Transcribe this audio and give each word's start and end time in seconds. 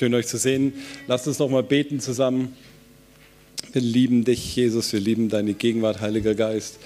Schön 0.00 0.14
euch 0.14 0.28
zu 0.28 0.38
sehen. 0.38 0.72
Lasst 1.08 1.28
uns 1.28 1.38
noch 1.38 1.50
mal 1.50 1.62
beten 1.62 2.00
zusammen. 2.00 2.56
Wir 3.74 3.82
lieben 3.82 4.24
dich, 4.24 4.56
Jesus. 4.56 4.94
Wir 4.94 5.00
lieben 5.00 5.28
deine 5.28 5.52
Gegenwart, 5.52 6.00
Heiliger 6.00 6.34
Geist. 6.34 6.78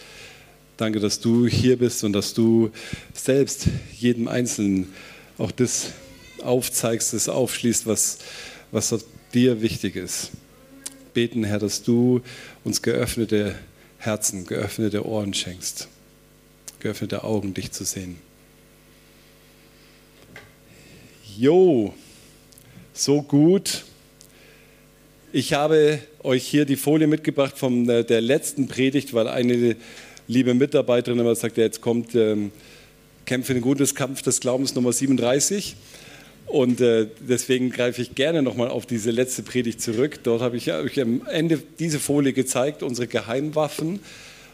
Danke, 0.79 0.99
dass 0.99 1.21
du 1.21 1.47
hier 1.47 1.79
bist 1.79 2.03
und 2.03 2.13
dass 2.13 2.35
du 2.35 2.73
selbst 3.13 3.69
jedem 3.97 4.27
Einzelnen 4.27 4.93
auch 5.39 5.53
das 5.53 5.93
aufzeigst, 6.43 7.15
das 7.15 7.29
aufschließt, 7.29 7.87
was, 7.87 8.19
was 8.73 9.05
dir 9.33 9.63
wichtig 9.63 9.95
ist. 9.95 10.33
Beten, 11.13 11.45
Herr, 11.45 11.61
dass 11.61 11.85
du 11.85 12.21
uns 12.65 12.83
geöffnete 12.83 13.55
Herzen, 13.99 14.45
geöffnete 14.45 15.07
Ohren 15.07 15.35
schenkst, 15.35 15.87
geöffnete 16.81 17.23
Augen, 17.23 17.55
dich 17.55 17.71
zu 17.71 17.85
sehen. 17.85 18.17
Jo, 21.37 21.95
so 22.95 23.23
gut. 23.23 23.83
Ich 25.33 25.53
habe 25.53 25.99
euch 26.23 26.47
hier 26.47 26.65
die 26.65 26.77
Folie 26.77 27.09
mitgebracht 27.09 27.59
von 27.59 27.87
der 27.87 28.21
letzten 28.21 28.69
Predigt, 28.69 29.13
weil 29.13 29.27
eine 29.27 29.75
liebe 30.29 30.55
Mitarbeiterin 30.55 31.19
immer 31.19 31.35
sagt, 31.35 31.57
jetzt 31.57 31.81
kommt 31.81 32.15
ähm, 32.15 32.53
Kämpfe 33.27 33.53
den 33.53 33.63
gutes 33.63 33.97
Kampf 33.97 34.23
des 34.23 34.39
Glaubens 34.39 34.77
Nummer 34.77 34.93
37. 34.93 35.75
Und 36.47 36.81
äh, 36.81 37.09
deswegen 37.19 37.71
greife 37.71 38.01
ich 38.01 38.15
gerne 38.15 38.43
nochmal 38.43 38.69
auf 38.69 38.87
diese 38.87 39.11
letzte 39.11 39.43
Predigt 39.43 39.83
zurück. 39.83 40.21
Dort 40.23 40.41
habe 40.41 40.57
ich 40.57 40.73
euch 40.73 41.01
am 41.01 41.27
Ende 41.27 41.61
diese 41.81 41.99
Folie 41.99 42.33
gezeigt, 42.33 42.85
unsere 42.85 43.09
Geheimwaffen. 43.09 43.99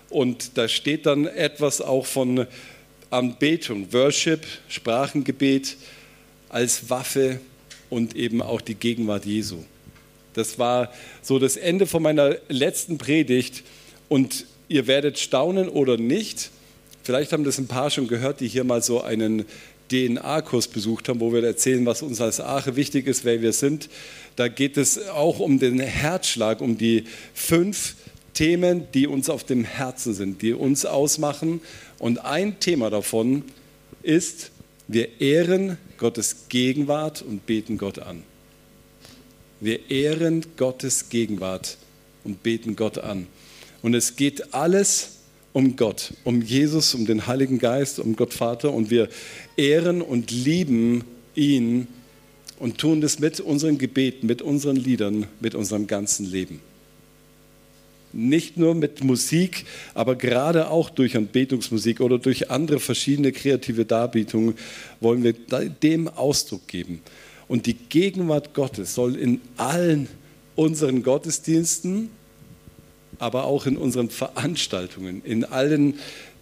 Und 0.09 0.57
da 0.57 0.67
steht 0.67 1.05
dann 1.05 1.27
etwas 1.27 1.83
auch 1.83 2.07
von 2.07 2.47
Anbetung, 3.11 3.93
Worship, 3.93 4.47
Sprachengebet 4.69 5.77
als 6.49 6.89
Waffe 6.89 7.39
und 7.91 8.17
eben 8.17 8.41
auch 8.41 8.61
die 8.61 8.75
Gegenwart 8.75 9.27
Jesu. 9.27 9.59
Das 10.35 10.59
war 10.59 10.93
so 11.23 11.39
das 11.39 11.57
Ende 11.57 11.87
von 11.87 12.03
meiner 12.03 12.37
letzten 12.49 12.99
Predigt 12.99 13.63
und 14.09 14.47
ihr 14.69 14.87
werdet 14.87 15.19
staunen 15.19 15.69
oder 15.69 15.97
nicht. 15.97 16.51
Vielleicht 17.03 17.33
haben 17.33 17.45
das 17.45 17.59
ein 17.59 17.67
paar 17.67 17.91
schon 17.91 18.09
gehört, 18.09 18.41
die 18.41 18.49
hier 18.49 18.65
mal 18.65 18.83
so 18.83 19.03
einen 19.03 19.45
DNA-Kurs 19.91 20.69
besucht 20.69 21.09
haben, 21.09 21.21
wo 21.21 21.33
wir 21.33 21.43
erzählen, 21.43 21.85
was 21.85 22.03
uns 22.03 22.21
als 22.21 22.41
Arche 22.41 22.77
wichtig 22.77 23.07
ist, 23.07 23.25
wer 23.25 23.43
wir 23.43 23.53
sind. 23.53 23.89
Da 24.37 24.49
geht 24.49 24.77
es 24.77 25.09
auch 25.09 25.41
um 25.41 25.59
den 25.59 25.81
Herzschlag, 25.81 26.61
um 26.61 26.79
die 26.79 27.05
fünf 27.35 27.97
Themen, 28.35 28.87
die 28.95 29.07
uns 29.07 29.29
auf 29.29 29.45
dem 29.45 29.65
Herzen 29.65 30.15
sind, 30.15 30.43
die 30.43 30.53
uns 30.53 30.87
ausmachen. 30.87 31.61
Und 31.99 32.25
ein 32.25 32.61
Thema 32.61 32.91
davon 32.91 33.43
ist, 34.03 34.53
wir 34.87 35.21
ehren 35.21 35.77
Gottes 36.01 36.49
Gegenwart 36.49 37.23
und 37.23 37.47
beten 37.47 37.79
Gott 37.79 37.99
an. 37.99 38.25
Wir 39.61 39.91
ehren 39.91 40.45
Gottes 40.57 41.11
Gegenwart 41.11 41.77
und 42.25 42.43
beten 42.43 42.75
Gott 42.75 42.99
an. 42.99 43.27
Und 43.83 43.95
es 43.95 44.17
geht 44.17 44.55
alles 44.55 45.19
um 45.53 45.77
Gott, 45.77 46.15
um 46.25 46.41
Jesus, 46.41 46.95
um 46.95 47.05
den 47.05 47.27
Heiligen 47.27 47.59
Geist, 47.59 47.99
um 47.99 48.17
Gott 48.17 48.33
Vater. 48.33 48.73
Und 48.73 48.91
wir 48.91 49.11
ehren 49.59 50.01
und 50.01 50.31
lieben 50.31 51.05
ihn 51.35 51.87
und 52.59 52.79
tun 52.79 53.03
das 53.03 53.19
mit 53.19 53.39
unseren 53.39 53.77
Gebeten, 53.77 54.27
mit 54.27 54.41
unseren 54.41 54.77
Liedern, 54.77 55.27
mit 55.41 55.55
unserem 55.55 55.87
ganzen 55.87 56.25
Leben. 56.25 56.61
Nicht 58.13 58.57
nur 58.57 58.75
mit 58.75 59.05
Musik, 59.05 59.65
aber 59.95 60.17
gerade 60.17 60.71
auch 60.71 60.91
durch 60.91 61.17
Anbetungsmusik 61.17 62.01
oder 62.01 62.19
durch 62.19 62.51
andere 62.51 62.81
verschiedene 62.81 63.31
kreative 63.31 63.85
Darbietungen 63.85 64.55
wollen 65.01 65.23
wir 65.23 65.33
dem 65.33 66.09
Ausdruck 66.09 66.67
geben. 66.67 67.03
Und 67.47 67.67
die 67.67 67.75
Gegenwart 67.75 68.55
Gottes 68.55 68.95
soll 68.95 69.17
in 69.17 69.41
allen 69.57 70.09
unseren 70.57 71.03
Gottesdiensten, 71.03 72.11
aber 73.19 73.45
auch 73.45 73.67
in 73.67 73.77
unseren 73.77 74.11
Veranstaltungen, 74.11 75.23
in 75.25 75.45
allen 75.45 75.99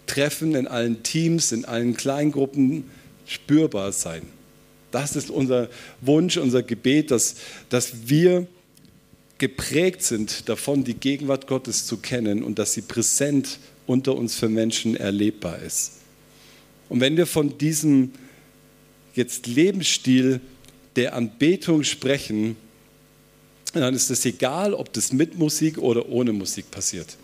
Treffen, 0.07 0.55
in 0.55 0.67
allen 0.67 1.03
Teams, 1.03 1.51
in 1.51 1.65
allen 1.65 1.95
Kleingruppen 1.95 2.85
spürbar 3.25 3.91
sein. 3.91 4.23
Das 4.91 5.15
ist 5.15 5.29
unser 5.29 5.69
Wunsch, 6.01 6.37
unser 6.37 6.63
Gebet, 6.63 7.11
dass, 7.11 7.35
dass 7.69 8.09
wir 8.09 8.47
geprägt 9.39 10.03
sind 10.03 10.47
davon, 10.47 10.83
die 10.83 10.93
Gegenwart 10.93 11.47
Gottes 11.47 11.85
zu 11.85 11.97
kennen 11.97 12.43
und 12.43 12.59
dass 12.59 12.73
sie 12.73 12.81
präsent 12.81 13.59
unter 13.87 14.15
uns 14.15 14.35
für 14.35 14.49
Menschen 14.49 14.95
erlebbar 14.95 15.59
ist. 15.59 15.93
Und 16.89 16.99
wenn 17.01 17.17
wir 17.17 17.25
von 17.25 17.57
diesem 17.57 18.11
jetzt 19.15 19.47
Lebensstil 19.47 20.41
der 20.95 21.15
Anbetung 21.15 21.83
sprechen, 21.83 22.55
dann 23.73 23.93
ist 23.93 24.09
es 24.09 24.25
egal, 24.25 24.73
ob 24.73 24.93
das 24.93 25.13
mit 25.13 25.37
Musik 25.37 25.77
oder 25.77 26.09
ohne 26.09 26.33
Musik 26.33 26.71
passiert. 26.71 27.17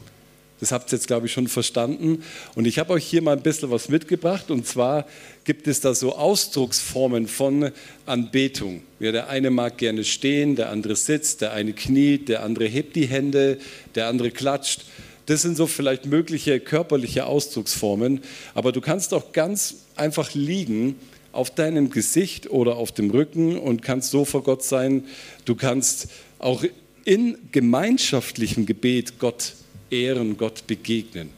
Das 0.60 0.72
habt 0.72 0.92
ihr 0.92 0.98
jetzt, 0.98 1.08
glaube 1.08 1.28
ich, 1.28 1.34
schon 1.34 1.48
verstanden. 1.48 2.24
Und 2.56 2.66
ich 2.66 2.80
habe 2.80 2.94
euch 2.94 3.06
hier 3.06 3.22
mal 3.22 3.36
ein 3.36 3.44
bisschen 3.44 3.72
was 3.72 3.90
mitgebracht. 3.90 4.52
Und 4.52 4.66
zwar 4.66 5.06
gibt 5.46 5.68
es 5.68 5.80
da 5.80 5.94
so 5.94 6.16
Ausdrucksformen 6.16 7.28
von 7.28 7.72
Anbetung. 8.06 8.82
Ja, 9.00 9.12
der 9.12 9.30
eine 9.30 9.52
mag 9.52 9.78
gerne 9.78 10.04
stehen, 10.04 10.56
der 10.56 10.72
andere 10.72 10.96
sitzt, 10.96 11.42
der 11.42 11.54
eine 11.54 11.74
kniet, 11.74 12.28
der 12.30 12.44
andere 12.44 12.66
hebt 12.66 12.96
die 12.96 13.06
Hände, 13.06 13.60
der 13.94 14.08
andere 14.08 14.32
klatscht. 14.32 14.86
Das 15.28 15.44
sind 15.44 15.56
so 15.56 15.68
vielleicht 15.68 16.08
mögliche 16.08 16.60
körperliche 16.60 17.26
Ausdrucksformen. 17.26 18.22
Aber 18.54 18.72
du 18.72 18.82
kannst 18.82 19.14
auch 19.14 19.32
ganz 19.32 19.86
einfach 19.96 20.34
liegen 20.34 20.96
auf 21.32 21.54
deinem 21.54 21.90
Gesicht 21.90 22.50
oder 22.50 22.78
auf 22.78 22.92
dem 22.92 23.12
Rücken 23.12 23.58
und 23.58 23.82
kannst 23.82 24.12
so 24.12 24.26
vor 24.26 24.44
Gott 24.44 24.64
sein. 24.64 25.06
Du 25.46 25.56
kannst 25.56 26.08
auch 26.40 26.64
in 27.04 27.38
gemeinschaftlichem 27.52 28.66
Gebet 28.66 29.20
Gott 29.20 29.54
ehren, 29.92 30.38
Gott 30.38 30.66
begegnen. 30.66 31.30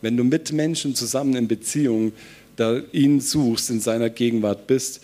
Wenn 0.00 0.16
du 0.16 0.24
mit 0.24 0.52
Menschen 0.52 0.96
zusammen 0.96 1.36
in 1.36 1.46
Beziehung 1.46 2.12
da 2.56 2.80
ihn 2.92 3.20
suchst, 3.20 3.70
in 3.70 3.80
seiner 3.80 4.10
Gegenwart 4.10 4.66
bist 4.66 5.00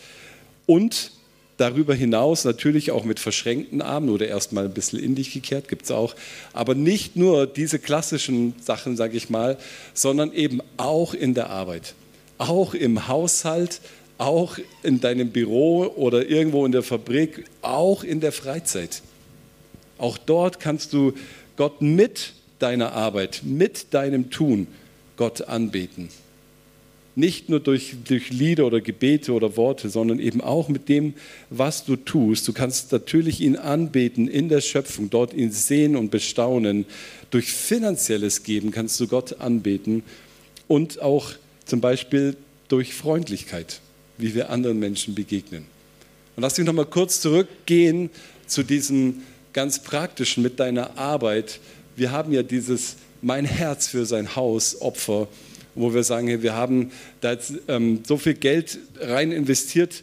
und 0.67 1.13
darüber 1.57 1.95
hinaus 1.95 2.45
natürlich 2.45 2.91
auch 2.91 3.05
mit 3.05 3.21
verschränkten 3.21 3.83
Armen 3.83 4.09
oder 4.09 4.29
erstmal 4.29 4.65
ein 4.65 4.73
bisschen 4.73 4.99
in 4.99 5.15
dich 5.15 5.33
gekehrt, 5.33 5.69
gibt 5.69 5.85
es 5.85 5.91
auch. 5.91 6.15
Aber 6.53 6.75
nicht 6.75 7.17
nur 7.17 7.47
diese 7.47 7.79
klassischen 7.79 8.55
Sachen, 8.61 8.97
sage 8.97 9.17
ich 9.17 9.29
mal, 9.29 9.59
sondern 9.93 10.33
eben 10.33 10.61
auch 10.77 11.15
in 11.15 11.35
der 11.35 11.51
Arbeit, 11.51 11.95
auch 12.39 12.75
im 12.75 13.09
Haushalt, 13.09 13.81
auch 14.19 14.59
in 14.83 15.01
deinem 15.01 15.31
Büro 15.31 15.85
oder 15.97 16.29
irgendwo 16.29 16.65
in 16.65 16.73
der 16.73 16.83
Fabrik, 16.83 17.45
auch 17.63 18.03
in 18.05 18.21
der 18.21 18.33
Freizeit. 18.33 19.03
Auch 19.99 20.19
dort 20.19 20.61
kannst 20.61 20.93
du 20.93 21.13
Gott 21.57 21.83
mit 21.83 22.33
deiner 22.59 22.93
Arbeit, 22.93 23.43
mit 23.45 23.95
deinem 23.95 24.31
Tun 24.31 24.69
Gott 25.17 25.43
anbeten. 25.43 26.09
Nicht 27.19 27.49
nur 27.49 27.59
durch, 27.59 27.97
durch 28.05 28.31
Lieder 28.31 28.65
oder 28.65 28.81
Gebete 28.81 29.33
oder 29.33 29.57
Worte, 29.57 29.91
sondern 29.91 30.21
eben 30.21 30.41
auch 30.41 30.69
mit 30.69 30.89
dem, 30.89 31.15
was 31.51 31.85
du 31.85 31.97
tust. 31.97 32.47
Du 32.47 32.53
kannst 32.53 32.93
natürlich 32.93 33.41
ihn 33.41 33.57
anbeten 33.57 34.29
in 34.29 34.49
der 34.49 34.61
Schöpfung, 34.61 35.11
dort 35.11 35.35
ihn 35.35 35.51
sehen 35.51 35.97
und 35.97 36.11
bestaunen. 36.11 36.87
Durch 37.31 37.53
finanzielles 37.53 38.45
Geben 38.45 38.71
kannst 38.71 39.01
du 39.01 39.09
Gott 39.09 39.41
anbeten 39.41 40.05
und 40.69 41.03
auch 41.03 41.33
zum 41.65 41.81
Beispiel 41.81 42.37
durch 42.69 42.95
Freundlichkeit, 42.95 43.81
wie 44.17 44.35
wir 44.35 44.51
anderen 44.51 44.79
Menschen 44.79 45.15
begegnen. 45.15 45.65
Und 46.37 46.43
lass 46.43 46.57
mich 46.57 46.67
nochmal 46.67 46.87
kurz 46.87 47.21
zurückgehen 47.21 48.11
zu 48.47 48.63
diesem 48.63 49.23
ganz 49.53 49.83
praktischen 49.83 50.45
mit 50.45 50.61
deiner 50.61 50.97
Arbeit 50.97 51.59
wir 51.99 52.13
haben 52.13 52.33
ja 52.33 52.45
dieses 52.45 52.95
Mein 53.23 53.45
Herz 53.45 53.89
für 53.89 54.07
sein 54.07 54.37
Haus 54.37 54.81
Opfer, 54.81 55.27
wo 55.75 55.95
wir 55.95 56.03
sagen, 56.03 56.43
wir 56.43 56.55
haben 56.55 56.91
da 57.21 57.33
jetzt 57.33 57.55
ähm, 57.69 58.01
so 58.07 58.17
viel 58.17 58.35
Geld 58.35 58.79
rein 59.01 59.33
investiert, 59.33 60.03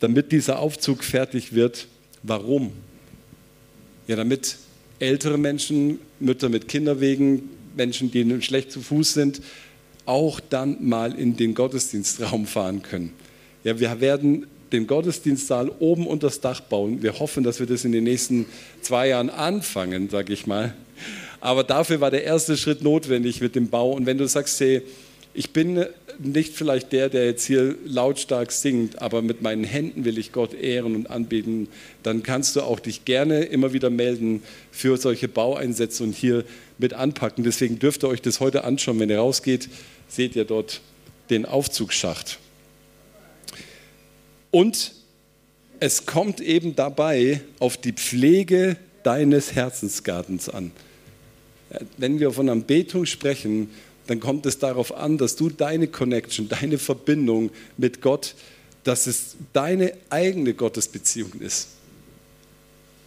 damit 0.00 0.32
dieser 0.32 0.58
Aufzug 0.58 1.04
fertig 1.04 1.54
wird. 1.54 1.86
Warum? 2.22 2.72
Ja, 4.06 4.16
damit 4.16 4.56
ältere 4.98 5.38
Menschen, 5.38 5.98
Mütter 6.20 6.48
mit 6.48 6.68
Kinderwegen, 6.68 7.50
Menschen, 7.76 8.10
die 8.10 8.42
schlecht 8.42 8.72
zu 8.72 8.80
Fuß 8.80 9.14
sind, 9.14 9.40
auch 10.06 10.40
dann 10.40 10.86
mal 10.86 11.14
in 11.18 11.36
den 11.36 11.54
Gottesdienstraum 11.54 12.46
fahren 12.46 12.82
können. 12.82 13.12
Ja, 13.64 13.80
wir 13.80 14.00
werden 14.00 14.46
den 14.72 14.86
Gottesdienstsaal 14.86 15.70
oben 15.78 16.06
unter 16.06 16.26
das 16.26 16.40
Dach 16.40 16.60
bauen. 16.60 17.02
Wir 17.02 17.18
hoffen, 17.18 17.44
dass 17.44 17.60
wir 17.60 17.66
das 17.66 17.84
in 17.84 17.92
den 17.92 18.04
nächsten 18.04 18.46
zwei 18.82 19.08
Jahren 19.08 19.30
anfangen, 19.30 20.10
sage 20.10 20.32
ich 20.32 20.46
mal. 20.46 20.74
Aber 21.44 21.62
dafür 21.62 22.00
war 22.00 22.10
der 22.10 22.24
erste 22.24 22.56
Schritt 22.56 22.80
notwendig 22.80 23.42
mit 23.42 23.54
dem 23.54 23.68
Bau. 23.68 23.92
Und 23.92 24.06
wenn 24.06 24.16
du 24.16 24.26
sagst, 24.26 24.58
hey, 24.60 24.80
ich 25.34 25.50
bin 25.50 25.84
nicht 26.18 26.54
vielleicht 26.54 26.90
der, 26.92 27.10
der 27.10 27.26
jetzt 27.26 27.44
hier 27.44 27.74
lautstark 27.84 28.50
singt, 28.50 29.02
aber 29.02 29.20
mit 29.20 29.42
meinen 29.42 29.62
Händen 29.62 30.06
will 30.06 30.16
ich 30.16 30.32
Gott 30.32 30.54
ehren 30.54 30.94
und 30.94 31.10
anbeten, 31.10 31.68
dann 32.02 32.22
kannst 32.22 32.56
du 32.56 32.62
auch 32.62 32.80
dich 32.80 33.04
gerne 33.04 33.42
immer 33.44 33.74
wieder 33.74 33.90
melden 33.90 34.42
für 34.72 34.96
solche 34.96 35.28
Baueinsätze 35.28 36.02
und 36.02 36.14
hier 36.14 36.44
mit 36.78 36.94
anpacken. 36.94 37.44
Deswegen 37.44 37.78
dürft 37.78 38.04
ihr 38.04 38.08
euch 38.08 38.22
das 38.22 38.40
heute 38.40 38.64
anschauen. 38.64 38.98
Wenn 38.98 39.10
ihr 39.10 39.18
rausgeht, 39.18 39.68
seht 40.08 40.36
ihr 40.36 40.46
dort 40.46 40.80
den 41.28 41.44
Aufzugsschacht. 41.44 42.38
Und 44.50 44.92
es 45.78 46.06
kommt 46.06 46.40
eben 46.40 46.74
dabei 46.74 47.42
auf 47.58 47.76
die 47.76 47.92
Pflege 47.92 48.78
deines 49.02 49.54
Herzensgartens 49.54 50.48
an. 50.48 50.72
Wenn 51.96 52.20
wir 52.20 52.30
von 52.32 52.48
Anbetung 52.48 53.06
sprechen, 53.06 53.70
dann 54.06 54.20
kommt 54.20 54.46
es 54.46 54.58
darauf 54.58 54.94
an, 54.94 55.18
dass 55.18 55.36
du 55.36 55.48
deine 55.48 55.86
Connection, 55.88 56.48
deine 56.48 56.78
Verbindung 56.78 57.50
mit 57.76 58.00
Gott, 58.00 58.34
dass 58.84 59.06
es 59.06 59.36
deine 59.52 59.92
eigene 60.10 60.54
Gottesbeziehung 60.54 61.32
ist. 61.40 61.68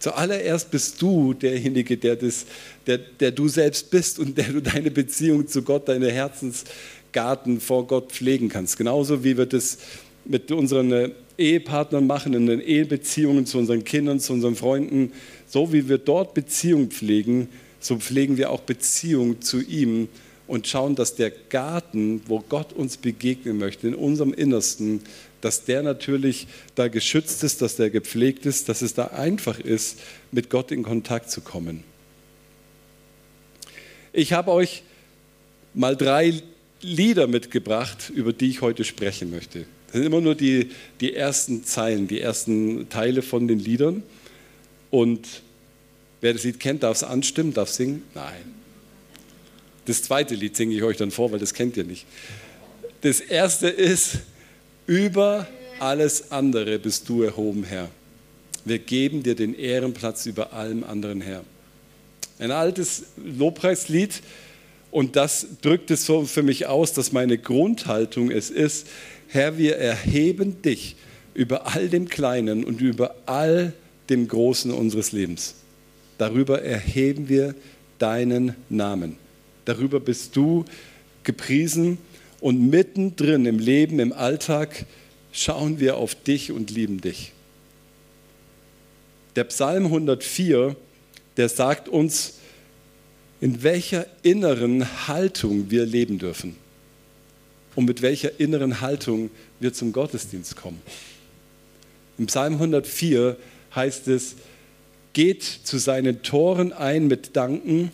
Zuallererst 0.00 0.70
bist 0.70 1.00
du 1.02 1.34
derjenige, 1.34 1.96
der, 1.96 2.16
das, 2.16 2.46
der, 2.86 2.98
der 2.98 3.32
du 3.32 3.48
selbst 3.48 3.90
bist 3.90 4.18
und 4.18 4.38
der 4.38 4.52
du 4.52 4.60
deine 4.60 4.90
Beziehung 4.90 5.48
zu 5.48 5.62
Gott, 5.62 5.88
deine 5.88 6.10
Herzensgarten 6.10 7.60
vor 7.60 7.86
Gott 7.86 8.12
pflegen 8.12 8.48
kannst. 8.48 8.76
Genauso 8.76 9.24
wie 9.24 9.36
wir 9.36 9.46
das 9.46 9.78
mit 10.24 10.52
unseren 10.52 10.92
äh, 10.92 11.10
Ehepartnern 11.36 12.06
machen, 12.06 12.34
in 12.34 12.46
den 12.46 12.60
Ehebeziehungen 12.60 13.46
zu 13.46 13.58
unseren 13.58 13.82
Kindern, 13.82 14.20
zu 14.20 14.32
unseren 14.32 14.54
Freunden. 14.54 15.12
So 15.46 15.72
wie 15.72 15.88
wir 15.88 15.98
dort 15.98 16.34
Beziehung 16.34 16.90
pflegen, 16.90 17.48
so 17.80 17.96
pflegen 17.98 18.36
wir 18.36 18.50
auch 18.50 18.60
Beziehung 18.60 19.40
zu 19.40 19.60
ihm 19.60 20.08
und 20.46 20.66
schauen, 20.66 20.94
dass 20.94 21.14
der 21.14 21.30
Garten, 21.30 22.22
wo 22.26 22.40
Gott 22.40 22.72
uns 22.72 22.96
begegnen 22.96 23.58
möchte, 23.58 23.86
in 23.86 23.94
unserem 23.94 24.32
Innersten, 24.32 25.02
dass 25.40 25.64
der 25.64 25.82
natürlich 25.82 26.48
da 26.74 26.88
geschützt 26.88 27.44
ist, 27.44 27.62
dass 27.62 27.76
der 27.76 27.90
gepflegt 27.90 28.46
ist, 28.46 28.68
dass 28.68 28.82
es 28.82 28.94
da 28.94 29.08
einfach 29.08 29.60
ist, 29.60 29.98
mit 30.32 30.50
Gott 30.50 30.72
in 30.72 30.82
Kontakt 30.82 31.30
zu 31.30 31.42
kommen. 31.42 31.84
Ich 34.12 34.32
habe 34.32 34.50
euch 34.50 34.82
mal 35.74 35.96
drei 35.96 36.42
Lieder 36.80 37.26
mitgebracht, 37.26 38.10
über 38.14 38.32
die 38.32 38.48
ich 38.48 38.62
heute 38.62 38.84
sprechen 38.84 39.30
möchte. 39.30 39.66
Das 39.86 39.94
sind 39.94 40.04
immer 40.04 40.20
nur 40.20 40.34
die, 40.34 40.70
die 41.00 41.14
ersten 41.14 41.64
Zeilen, 41.64 42.08
die 42.08 42.20
ersten 42.20 42.88
Teile 42.88 43.22
von 43.22 43.48
den 43.48 43.58
Liedern. 43.58 44.02
Und 44.90 45.42
wer 46.20 46.32
das 46.32 46.44
Lied 46.44 46.60
kennt, 46.60 46.82
darf 46.82 46.96
es 46.96 47.04
anstimmen, 47.04 47.54
darf 47.54 47.70
singen? 47.70 48.02
Nein. 48.14 48.54
Das 49.86 50.02
zweite 50.02 50.34
Lied 50.34 50.56
singe 50.56 50.74
ich 50.74 50.82
euch 50.82 50.96
dann 50.96 51.10
vor, 51.10 51.32
weil 51.32 51.38
das 51.38 51.54
kennt 51.54 51.76
ihr 51.76 51.84
nicht. 51.84 52.06
Das 53.00 53.20
erste 53.20 53.68
ist, 53.68 54.18
über 54.86 55.46
alles 55.78 56.32
andere 56.32 56.78
bist 56.78 57.08
du 57.08 57.22
erhoben, 57.22 57.64
Herr. 57.64 57.88
Wir 58.64 58.78
geben 58.78 59.22
dir 59.22 59.34
den 59.34 59.54
Ehrenplatz 59.54 60.26
über 60.26 60.52
allem 60.52 60.84
anderen, 60.84 61.20
Herr. 61.20 61.44
Ein 62.38 62.50
altes 62.50 63.04
Lobpreislied 63.16 64.20
und 64.90 65.16
das 65.16 65.46
drückt 65.62 65.90
es 65.90 66.06
so 66.06 66.24
für 66.24 66.42
mich 66.42 66.66
aus, 66.66 66.92
dass 66.92 67.12
meine 67.12 67.38
Grundhaltung 67.38 68.30
es 68.30 68.50
ist, 68.50 68.86
Herr, 69.28 69.58
wir 69.58 69.76
erheben 69.76 70.62
dich 70.62 70.96
über 71.34 71.66
all 71.74 71.88
dem 71.88 72.08
Kleinen 72.08 72.64
und 72.64 72.80
über 72.80 73.14
all 73.26 73.72
dem 74.08 74.26
Großen 74.26 74.72
unseres 74.72 75.12
Lebens. 75.12 75.54
Darüber 76.18 76.62
erheben 76.62 77.28
wir 77.28 77.54
deinen 77.98 78.54
Namen. 78.68 79.16
Darüber 79.64 80.00
bist 80.00 80.36
du 80.36 80.64
gepriesen 81.22 81.98
und 82.40 82.70
mittendrin 82.70 83.46
im 83.46 83.58
Leben, 83.58 83.98
im 84.00 84.12
Alltag 84.12 84.86
schauen 85.32 85.80
wir 85.80 85.96
auf 85.96 86.14
dich 86.14 86.52
und 86.52 86.70
lieben 86.70 87.00
dich. 87.00 87.32
Der 89.36 89.44
Psalm 89.44 89.84
104, 89.86 90.74
der 91.36 91.48
sagt 91.48 91.88
uns, 91.88 92.34
in 93.40 93.62
welcher 93.62 94.06
inneren 94.22 95.06
Haltung 95.06 95.70
wir 95.70 95.86
leben 95.86 96.18
dürfen 96.18 96.56
und 97.76 97.84
mit 97.84 98.02
welcher 98.02 98.40
inneren 98.40 98.80
Haltung 98.80 99.30
wir 99.60 99.72
zum 99.72 99.92
Gottesdienst 99.92 100.56
kommen. 100.56 100.82
Im 102.18 102.26
Psalm 102.26 102.54
104 102.54 103.36
heißt 103.74 104.08
es, 104.08 104.34
geht 105.12 105.42
zu 105.42 105.78
seinen 105.78 106.22
Toren 106.22 106.72
ein 106.72 107.06
mit 107.06 107.36
Danken, 107.36 107.90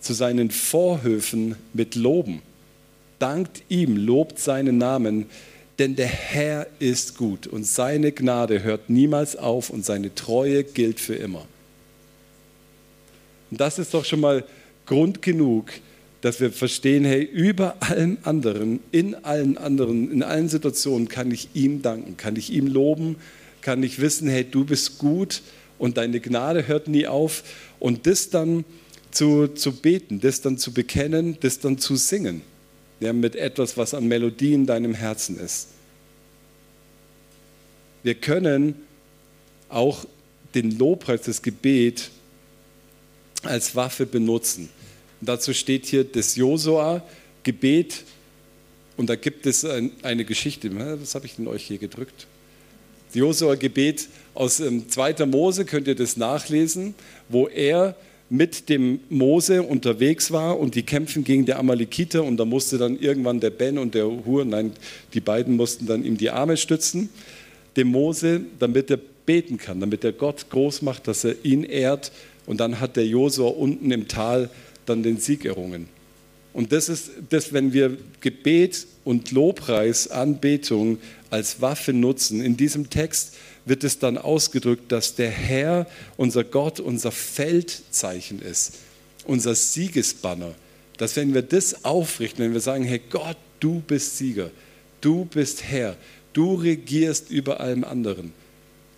zu 0.00 0.12
seinen 0.12 0.50
Vorhöfen 0.50 1.56
mit 1.72 1.94
Loben 1.94 2.42
dankt 3.24 3.62
ihm, 3.70 3.96
lobt 3.96 4.38
seinen 4.38 4.76
Namen, 4.76 5.24
denn 5.78 5.96
der 5.96 6.06
Herr 6.06 6.66
ist 6.78 7.16
gut 7.16 7.46
und 7.46 7.66
seine 7.66 8.12
Gnade 8.12 8.62
hört 8.62 8.90
niemals 8.90 9.34
auf 9.34 9.70
und 9.70 9.82
seine 9.82 10.14
Treue 10.14 10.62
gilt 10.62 11.00
für 11.00 11.14
immer. 11.14 11.46
Und 13.50 13.60
das 13.60 13.78
ist 13.78 13.94
doch 13.94 14.04
schon 14.04 14.20
mal 14.20 14.44
Grund 14.84 15.22
genug, 15.22 15.72
dass 16.20 16.38
wir 16.38 16.52
verstehen, 16.52 17.06
hey, 17.06 17.22
über 17.22 17.76
allen 17.80 18.18
anderen, 18.24 18.80
in 18.92 19.14
allen 19.14 19.56
anderen, 19.56 20.12
in 20.12 20.22
allen 20.22 20.50
Situationen 20.50 21.08
kann 21.08 21.30
ich 21.30 21.48
ihm 21.54 21.80
danken, 21.80 22.18
kann 22.18 22.36
ich 22.36 22.52
ihm 22.52 22.66
loben, 22.66 23.16
kann 23.62 23.82
ich 23.82 24.00
wissen, 24.00 24.28
hey, 24.28 24.44
du 24.44 24.66
bist 24.66 24.98
gut 24.98 25.40
und 25.78 25.96
deine 25.96 26.20
Gnade 26.20 26.66
hört 26.66 26.88
nie 26.88 27.06
auf. 27.06 27.42
Und 27.78 28.06
das 28.06 28.30
dann 28.30 28.64
zu, 29.10 29.48
zu 29.48 29.72
beten, 29.72 30.20
das 30.20 30.40
dann 30.40 30.58
zu 30.58 30.72
bekennen, 30.72 31.38
das 31.40 31.60
dann 31.60 31.78
zu 31.78 31.96
singen 31.96 32.42
ja, 33.00 33.12
mit 33.12 33.36
etwas, 33.36 33.76
was 33.76 33.94
an 33.94 34.06
Melodie 34.06 34.54
in 34.54 34.66
deinem 34.66 34.94
Herzen 34.94 35.38
ist. 35.38 35.68
Wir 38.02 38.14
können 38.14 38.74
auch 39.68 40.04
den 40.54 40.78
Lobpreis, 40.78 41.22
das 41.22 41.42
Gebet 41.42 42.10
als 43.42 43.74
Waffe 43.74 44.06
benutzen. 44.06 44.68
Und 45.20 45.28
dazu 45.28 45.52
steht 45.52 45.86
hier 45.86 46.04
das 46.04 46.36
Josua 46.36 47.02
Gebet 47.42 48.04
und 48.96 49.08
da 49.10 49.16
gibt 49.16 49.46
es 49.46 49.64
eine 49.64 50.24
Geschichte. 50.24 50.70
Was 51.00 51.14
habe 51.14 51.26
ich 51.26 51.36
denn 51.36 51.48
euch 51.48 51.64
hier 51.64 51.78
gedrückt? 51.78 52.26
Josua 53.12 53.54
Gebet 53.54 54.08
aus 54.34 54.56
2. 54.56 55.14
Ähm, 55.20 55.30
Mose 55.30 55.64
könnt 55.64 55.88
ihr 55.88 55.94
das 55.94 56.16
nachlesen, 56.16 56.94
wo 57.28 57.46
er 57.48 57.96
mit 58.30 58.68
dem 58.68 59.00
Mose 59.10 59.62
unterwegs 59.62 60.30
war 60.30 60.58
und 60.58 60.74
die 60.74 60.82
kämpfen 60.82 61.24
gegen 61.24 61.44
die 61.44 61.54
Amalekiter 61.54 62.24
und 62.24 62.36
da 62.38 62.44
musste 62.44 62.78
dann 62.78 62.98
irgendwann 62.98 63.38
der 63.38 63.50
Ben 63.50 63.78
und 63.78 63.94
der 63.94 64.06
Hur, 64.06 64.44
nein, 64.44 64.72
die 65.12 65.20
beiden 65.20 65.56
mussten 65.56 65.86
dann 65.86 66.04
ihm 66.04 66.16
die 66.16 66.30
Arme 66.30 66.56
stützen, 66.56 67.10
dem 67.76 67.88
Mose, 67.88 68.40
damit 68.58 68.90
er 68.90 68.98
beten 69.26 69.56
kann, 69.56 69.80
damit 69.80 70.04
er 70.04 70.12
Gott 70.12 70.50
groß 70.50 70.82
macht, 70.82 71.06
dass 71.06 71.24
er 71.24 71.36
ihn 71.44 71.64
ehrt 71.64 72.12
und 72.46 72.60
dann 72.60 72.80
hat 72.80 72.96
der 72.96 73.06
Josua 73.06 73.48
unten 73.48 73.90
im 73.90 74.08
Tal 74.08 74.50
dann 74.86 75.02
den 75.02 75.18
Sieg 75.18 75.44
errungen. 75.44 75.88
Und 76.52 76.72
das 76.72 76.88
ist 76.88 77.10
das, 77.30 77.52
wenn 77.52 77.72
wir 77.72 77.98
Gebet 78.20 78.86
und 79.04 79.32
Lobpreis, 79.32 80.08
Anbetung 80.08 80.98
als 81.30 81.60
Waffe 81.60 81.92
nutzen. 81.92 82.42
In 82.42 82.56
diesem 82.56 82.90
Text 82.90 83.34
wird 83.66 83.84
es 83.84 83.98
dann 83.98 84.18
ausgedrückt, 84.18 84.92
dass 84.92 85.14
der 85.14 85.30
Herr, 85.30 85.86
unser 86.16 86.44
Gott, 86.44 86.80
unser 86.80 87.12
Feldzeichen 87.12 88.40
ist, 88.42 88.74
unser 89.24 89.54
Siegesbanner. 89.54 90.54
Dass 90.98 91.16
wenn 91.16 91.34
wir 91.34 91.42
das 91.42 91.84
aufrichten, 91.84 92.44
wenn 92.44 92.52
wir 92.52 92.60
sagen, 92.60 92.84
hey 92.84 93.00
Gott, 93.10 93.36
du 93.60 93.80
bist 93.80 94.18
Sieger, 94.18 94.50
du 95.00 95.24
bist 95.24 95.64
Herr, 95.64 95.96
du 96.32 96.54
regierst 96.54 97.30
über 97.30 97.60
allem 97.60 97.84
anderen. 97.84 98.32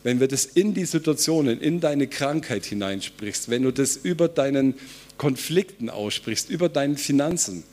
Wenn 0.03 0.21
wir 0.21 0.29
das 0.29 0.45
in 0.45 0.75
die 0.75 0.85
Situationen, 0.85 1.61
in 1.61 1.81
deine 1.81 2.07
Krankheit 2.07 2.65
hineinsprichst, 2.65 3.49
wenn 3.49 3.63
du 3.63 3.73
das 3.73 3.97
über 3.97 4.29
deinen 4.29 4.75
Konflikten 5.17 5.91
aussprichst, 5.91 6.51
über 6.51 6.69
deinen 6.69 6.97
Finanzen, 6.97 7.65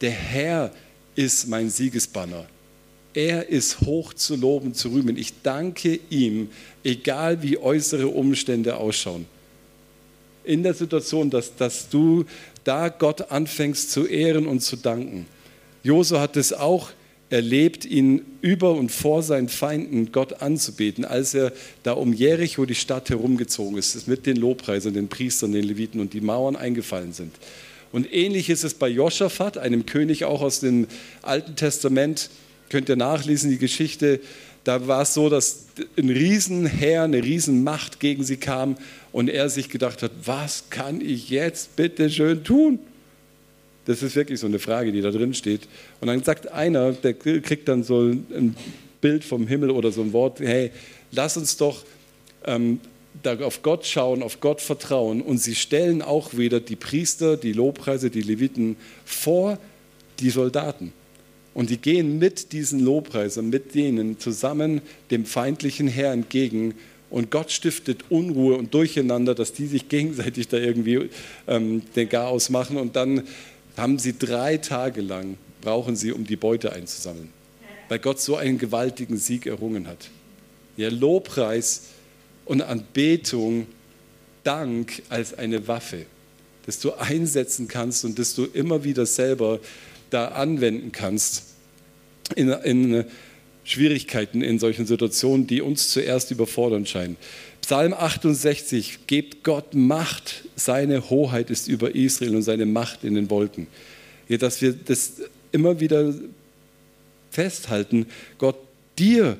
der 0.00 0.10
Herr 0.10 0.72
ist 1.14 1.48
mein 1.48 1.70
Siegesbanner. 1.70 2.46
Er 3.16 3.48
ist 3.48 3.80
hoch 3.80 4.12
zu 4.12 4.36
loben, 4.36 4.74
zu 4.74 4.90
rühmen. 4.90 5.16
Ich 5.16 5.32
danke 5.42 5.98
ihm, 6.10 6.50
egal 6.84 7.42
wie 7.42 7.56
äußere 7.56 8.08
Umstände 8.08 8.76
ausschauen. 8.76 9.24
In 10.44 10.62
der 10.62 10.74
Situation, 10.74 11.30
dass, 11.30 11.56
dass 11.56 11.88
du 11.88 12.26
da 12.62 12.90
Gott 12.90 13.30
anfängst 13.30 13.90
zu 13.90 14.06
ehren 14.06 14.46
und 14.46 14.60
zu 14.60 14.76
danken. 14.76 15.24
Josu 15.82 16.18
hat 16.18 16.36
es 16.36 16.52
auch 16.52 16.90
erlebt, 17.30 17.86
ihn 17.86 18.20
über 18.42 18.72
und 18.72 18.92
vor 18.92 19.22
seinen 19.22 19.48
Feinden 19.48 20.12
Gott 20.12 20.42
anzubeten, 20.42 21.06
als 21.06 21.32
er 21.32 21.54
da 21.84 21.92
um 21.92 22.12
Jericho 22.12 22.66
die 22.66 22.74
Stadt 22.74 23.08
herumgezogen 23.08 23.78
ist, 23.78 24.06
mit 24.08 24.26
den 24.26 24.36
Lobpreisern, 24.36 24.92
den 24.92 25.08
Priestern, 25.08 25.52
den 25.52 25.64
Leviten 25.64 26.00
und 26.00 26.12
die 26.12 26.20
Mauern 26.20 26.54
eingefallen 26.54 27.14
sind. 27.14 27.34
Und 27.92 28.12
ähnlich 28.12 28.50
ist 28.50 28.62
es 28.62 28.74
bei 28.74 28.88
Josaphat, 28.90 29.56
einem 29.56 29.86
König 29.86 30.26
auch 30.26 30.42
aus 30.42 30.60
dem 30.60 30.86
Alten 31.22 31.56
Testament, 31.56 32.28
Könnt 32.68 32.88
ihr 32.88 32.96
nachlesen, 32.96 33.50
die 33.50 33.58
Geschichte. 33.58 34.20
Da 34.64 34.86
war 34.88 35.02
es 35.02 35.14
so, 35.14 35.28
dass 35.28 35.66
ein 35.96 36.08
Riesenheer, 36.08 37.04
eine 37.04 37.22
Riesenmacht 37.22 38.00
gegen 38.00 38.24
sie 38.24 38.36
kam 38.36 38.76
und 39.12 39.28
er 39.28 39.48
sich 39.48 39.68
gedacht 39.68 40.02
hat, 40.02 40.10
was 40.24 40.64
kann 40.70 41.00
ich 41.00 41.30
jetzt 41.30 41.76
bitte 41.76 42.10
schön 42.10 42.42
tun? 42.42 42.80
Das 43.84 44.02
ist 44.02 44.16
wirklich 44.16 44.40
so 44.40 44.48
eine 44.48 44.58
Frage, 44.58 44.90
die 44.90 45.00
da 45.00 45.12
drin 45.12 45.34
steht. 45.34 45.68
Und 46.00 46.08
dann 46.08 46.22
sagt 46.24 46.50
einer, 46.50 46.92
der 46.92 47.14
kriegt 47.14 47.68
dann 47.68 47.84
so 47.84 48.00
ein 48.00 48.56
Bild 49.00 49.22
vom 49.22 49.46
Himmel 49.46 49.70
oder 49.70 49.92
so 49.92 50.02
ein 50.02 50.12
Wort, 50.12 50.40
hey, 50.40 50.72
lass 51.12 51.36
uns 51.36 51.56
doch 51.56 51.84
ähm, 52.44 52.80
auf 53.24 53.62
Gott 53.62 53.86
schauen, 53.86 54.24
auf 54.24 54.40
Gott 54.40 54.60
vertrauen. 54.60 55.22
Und 55.22 55.38
sie 55.38 55.54
stellen 55.54 56.02
auch 56.02 56.36
wieder 56.36 56.58
die 56.58 56.74
Priester, 56.74 57.36
die 57.36 57.52
Lobpreise, 57.52 58.10
die 58.10 58.22
Leviten 58.22 58.76
vor 59.04 59.58
die 60.18 60.30
Soldaten. 60.30 60.92
Und 61.56 61.70
die 61.70 61.78
gehen 61.78 62.18
mit 62.18 62.52
diesen 62.52 62.80
Lobpreisern, 62.80 63.48
mit 63.48 63.74
denen 63.74 64.20
zusammen 64.20 64.82
dem 65.10 65.24
feindlichen 65.24 65.88
Herr 65.88 66.12
entgegen. 66.12 66.74
und 67.08 67.30
Gott 67.30 67.50
stiftet 67.50 68.04
Unruhe 68.10 68.58
und 68.58 68.74
Durcheinander, 68.74 69.34
dass 69.34 69.54
die 69.54 69.66
sich 69.66 69.88
gegenseitig 69.88 70.48
da 70.48 70.58
irgendwie 70.58 71.08
ähm, 71.48 71.80
den 71.96 72.10
Chaos 72.10 72.50
machen 72.50 72.76
und 72.76 72.94
dann 72.94 73.22
haben 73.74 73.98
sie 73.98 74.18
drei 74.18 74.58
Tage 74.58 75.00
lang, 75.00 75.38
brauchen 75.62 75.96
sie, 75.96 76.12
um 76.12 76.26
die 76.26 76.36
Beute 76.36 76.74
einzusammeln, 76.74 77.30
weil 77.88 78.00
Gott 78.00 78.20
so 78.20 78.36
einen 78.36 78.58
gewaltigen 78.58 79.16
Sieg 79.16 79.46
errungen 79.46 79.88
hat. 79.88 80.10
Ja, 80.76 80.90
Lobpreis 80.90 81.84
und 82.44 82.60
Anbetung, 82.60 83.66
Dank 84.44 85.02
als 85.08 85.32
eine 85.32 85.66
Waffe, 85.68 86.04
das 86.66 86.80
du 86.80 86.92
einsetzen 86.92 87.66
kannst 87.66 88.04
und 88.04 88.18
das 88.18 88.34
du 88.34 88.44
immer 88.44 88.84
wieder 88.84 89.06
selber 89.06 89.58
da 90.10 90.28
anwenden 90.28 90.92
kannst 90.92 91.54
in, 92.34 92.48
in 92.48 93.04
Schwierigkeiten, 93.64 94.42
in 94.42 94.58
solchen 94.58 94.86
Situationen, 94.86 95.46
die 95.46 95.60
uns 95.60 95.90
zuerst 95.90 96.30
überfordern 96.30 96.86
scheinen. 96.86 97.16
Psalm 97.62 97.94
68, 97.94 99.00
gebt 99.08 99.42
Gott 99.42 99.74
Macht, 99.74 100.44
seine 100.54 101.10
Hoheit 101.10 101.50
ist 101.50 101.66
über 101.66 101.94
Israel 101.94 102.36
und 102.36 102.42
seine 102.42 102.64
Macht 102.64 103.02
in 103.02 103.14
den 103.14 103.28
Wolken. 103.28 103.66
Ja, 104.28 104.36
dass 104.36 104.62
wir 104.62 104.72
das 104.72 105.14
immer 105.50 105.80
wieder 105.80 106.14
festhalten, 107.30 108.06
Gott, 108.38 108.56
dir 108.98 109.36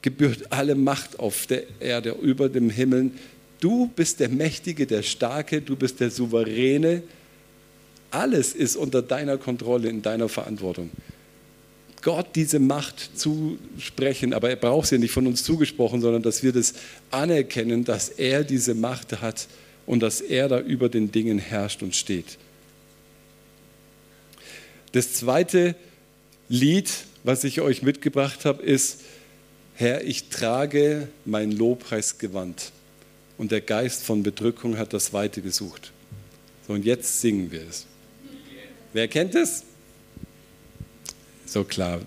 gebührt 0.00 0.50
alle 0.50 0.74
Macht 0.74 1.18
auf 1.18 1.46
der 1.46 1.64
Erde, 1.80 2.16
über 2.22 2.48
dem 2.48 2.70
Himmel. 2.70 3.10
Du 3.60 3.90
bist 3.94 4.20
der 4.20 4.30
Mächtige, 4.30 4.86
der 4.86 5.02
Starke, 5.02 5.60
du 5.60 5.76
bist 5.76 6.00
der 6.00 6.10
Souveräne. 6.10 7.02
Alles 8.10 8.54
ist 8.54 8.76
unter 8.76 9.02
deiner 9.02 9.36
Kontrolle, 9.36 9.88
in 9.88 10.02
deiner 10.02 10.28
Verantwortung. 10.28 10.90
Gott 12.02 12.28
diese 12.36 12.58
Macht 12.58 13.18
zusprechen, 13.18 14.32
aber 14.32 14.50
er 14.50 14.56
braucht 14.56 14.88
sie 14.88 14.98
nicht 14.98 15.10
von 15.10 15.26
uns 15.26 15.42
zugesprochen, 15.42 16.00
sondern 16.00 16.22
dass 16.22 16.42
wir 16.42 16.52
das 16.52 16.74
anerkennen, 17.10 17.84
dass 17.84 18.08
er 18.08 18.44
diese 18.44 18.74
Macht 18.74 19.20
hat 19.20 19.48
und 19.84 20.00
dass 20.00 20.20
er 20.20 20.48
da 20.48 20.60
über 20.60 20.88
den 20.88 21.10
Dingen 21.10 21.38
herrscht 21.38 21.82
und 21.82 21.94
steht. 21.94 22.38
Das 24.92 25.14
zweite 25.14 25.74
Lied, 26.48 26.90
was 27.24 27.44
ich 27.44 27.60
euch 27.60 27.82
mitgebracht 27.82 28.44
habe, 28.44 28.62
ist, 28.62 29.00
Herr, 29.74 30.02
ich 30.04 30.28
trage 30.28 31.08
mein 31.24 31.52
Lobpreisgewand. 31.52 32.72
Und 33.36 33.52
der 33.52 33.60
Geist 33.60 34.02
von 34.02 34.24
Bedrückung 34.24 34.76
hat 34.76 34.92
das 34.92 35.12
Weite 35.12 35.40
gesucht. 35.40 35.92
So, 36.66 36.72
und 36.72 36.84
jetzt 36.84 37.20
singen 37.20 37.52
wir 37.52 37.62
es. 37.68 37.86
Wer 38.92 39.08
kennt 39.08 39.34
es? 39.34 39.64
So 41.46 41.64
klar. 41.64 42.00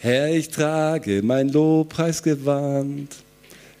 Herr, 0.00 0.32
ich 0.32 0.48
trage 0.48 1.22
mein 1.22 1.48
Lobpreisgewand. 1.48 3.14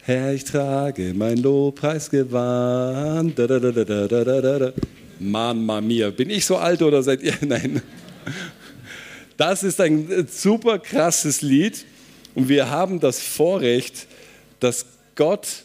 Herr, 0.02 0.32
ich 0.32 0.44
trage 0.44 1.12
mein 1.14 1.38
Lobpreisgewand. 1.38 3.38
Da, 3.38 3.46
da, 3.46 4.58
da. 4.58 4.72
Mamma 5.20 5.80
mia, 5.80 6.10
bin 6.10 6.30
ich 6.30 6.44
so 6.44 6.56
alt 6.56 6.82
oder 6.82 7.00
seid 7.02 7.22
ihr? 7.22 7.34
Nein. 7.46 7.80
Das 9.36 9.62
ist 9.62 9.80
ein 9.80 10.26
super 10.28 10.80
krasses 10.80 11.42
Lied 11.42 11.84
und 12.34 12.48
wir 12.48 12.70
haben 12.70 12.98
das 12.98 13.20
Vorrecht, 13.20 14.08
dass 14.58 14.86
Gott 15.14 15.62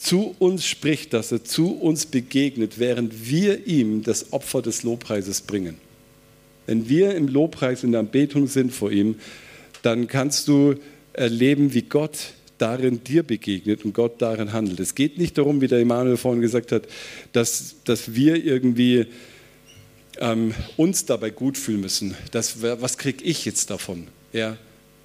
zu 0.00 0.34
uns 0.38 0.64
spricht, 0.64 1.12
dass 1.12 1.30
er 1.30 1.44
zu 1.44 1.72
uns 1.72 2.06
begegnet, 2.06 2.78
während 2.78 3.28
wir 3.28 3.66
ihm 3.66 4.02
das 4.02 4.32
Opfer 4.32 4.62
des 4.62 4.82
Lobpreises 4.82 5.42
bringen. 5.42 5.76
Wenn 6.66 6.88
wir 6.88 7.14
im 7.14 7.28
Lobpreis, 7.28 7.84
in 7.84 7.92
der 7.92 8.00
Anbetung 8.00 8.46
sind 8.46 8.72
vor 8.72 8.90
ihm, 8.90 9.16
dann 9.82 10.08
kannst 10.08 10.48
du 10.48 10.76
erleben, 11.12 11.74
wie 11.74 11.82
Gott 11.82 12.32
darin 12.56 13.04
dir 13.04 13.22
begegnet 13.22 13.84
und 13.84 13.92
Gott 13.92 14.22
darin 14.22 14.54
handelt. 14.54 14.80
Es 14.80 14.94
geht 14.94 15.18
nicht 15.18 15.36
darum, 15.36 15.60
wie 15.60 15.68
der 15.68 15.80
Emanuel 15.80 16.16
vorhin 16.16 16.40
gesagt 16.40 16.72
hat, 16.72 16.84
dass, 17.32 17.76
dass 17.84 18.14
wir 18.14 18.42
irgendwie 18.42 19.06
ähm, 20.18 20.54
uns 20.78 21.04
dabei 21.04 21.28
gut 21.28 21.58
fühlen 21.58 21.80
müssen. 21.80 22.14
Das, 22.30 22.62
was 22.62 22.96
kriege 22.96 23.22
ich 23.22 23.44
jetzt 23.44 23.68
davon? 23.70 24.08
Ja, 24.32 24.56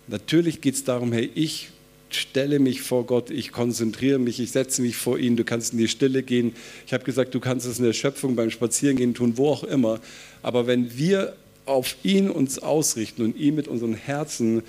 natürlich 0.07 0.61
geht 0.61 0.75
es 0.75 0.83
darum, 0.85 1.11
hey, 1.11 1.29
ich 1.35 1.69
stelle 2.09 2.59
mich 2.59 2.81
vor 2.81 3.05
Gott, 3.05 3.29
ich 3.29 3.51
konzentriere 3.51 4.19
mich, 4.19 4.39
ich 4.39 4.51
setze 4.51 4.81
mich 4.81 4.95
vor 4.95 5.17
ihn, 5.17 5.35
du 5.35 5.43
kannst 5.43 5.73
in 5.73 5.79
die 5.79 5.87
Stille 5.87 6.23
gehen. 6.23 6.53
Ich 6.85 6.93
habe 6.93 7.03
gesagt, 7.03 7.33
du 7.33 7.39
kannst 7.39 7.65
es 7.65 7.79
in 7.79 7.85
der 7.85 7.93
Schöpfung, 7.93 8.35
beim 8.35 8.51
Spazierengehen 8.51 9.13
tun, 9.13 9.37
wo 9.37 9.49
auch 9.49 9.63
immer. 9.63 9.99
Aber 10.41 10.67
wenn 10.67 10.97
wir 10.97 11.35
auf 11.65 11.95
ihn 12.03 12.29
uns 12.29 12.59
ausrichten 12.59 13.23
und 13.23 13.37
ihn 13.37 13.55
mit 13.55 13.67
unseren 13.67 13.95
Herzen 13.95 14.61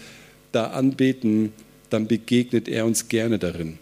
da 0.52 0.68
anbeten, 0.68 1.52
dann 1.90 2.06
begegnet 2.06 2.68
er 2.68 2.86
uns 2.86 3.08
gerne 3.08 3.38
darin. 3.38 3.78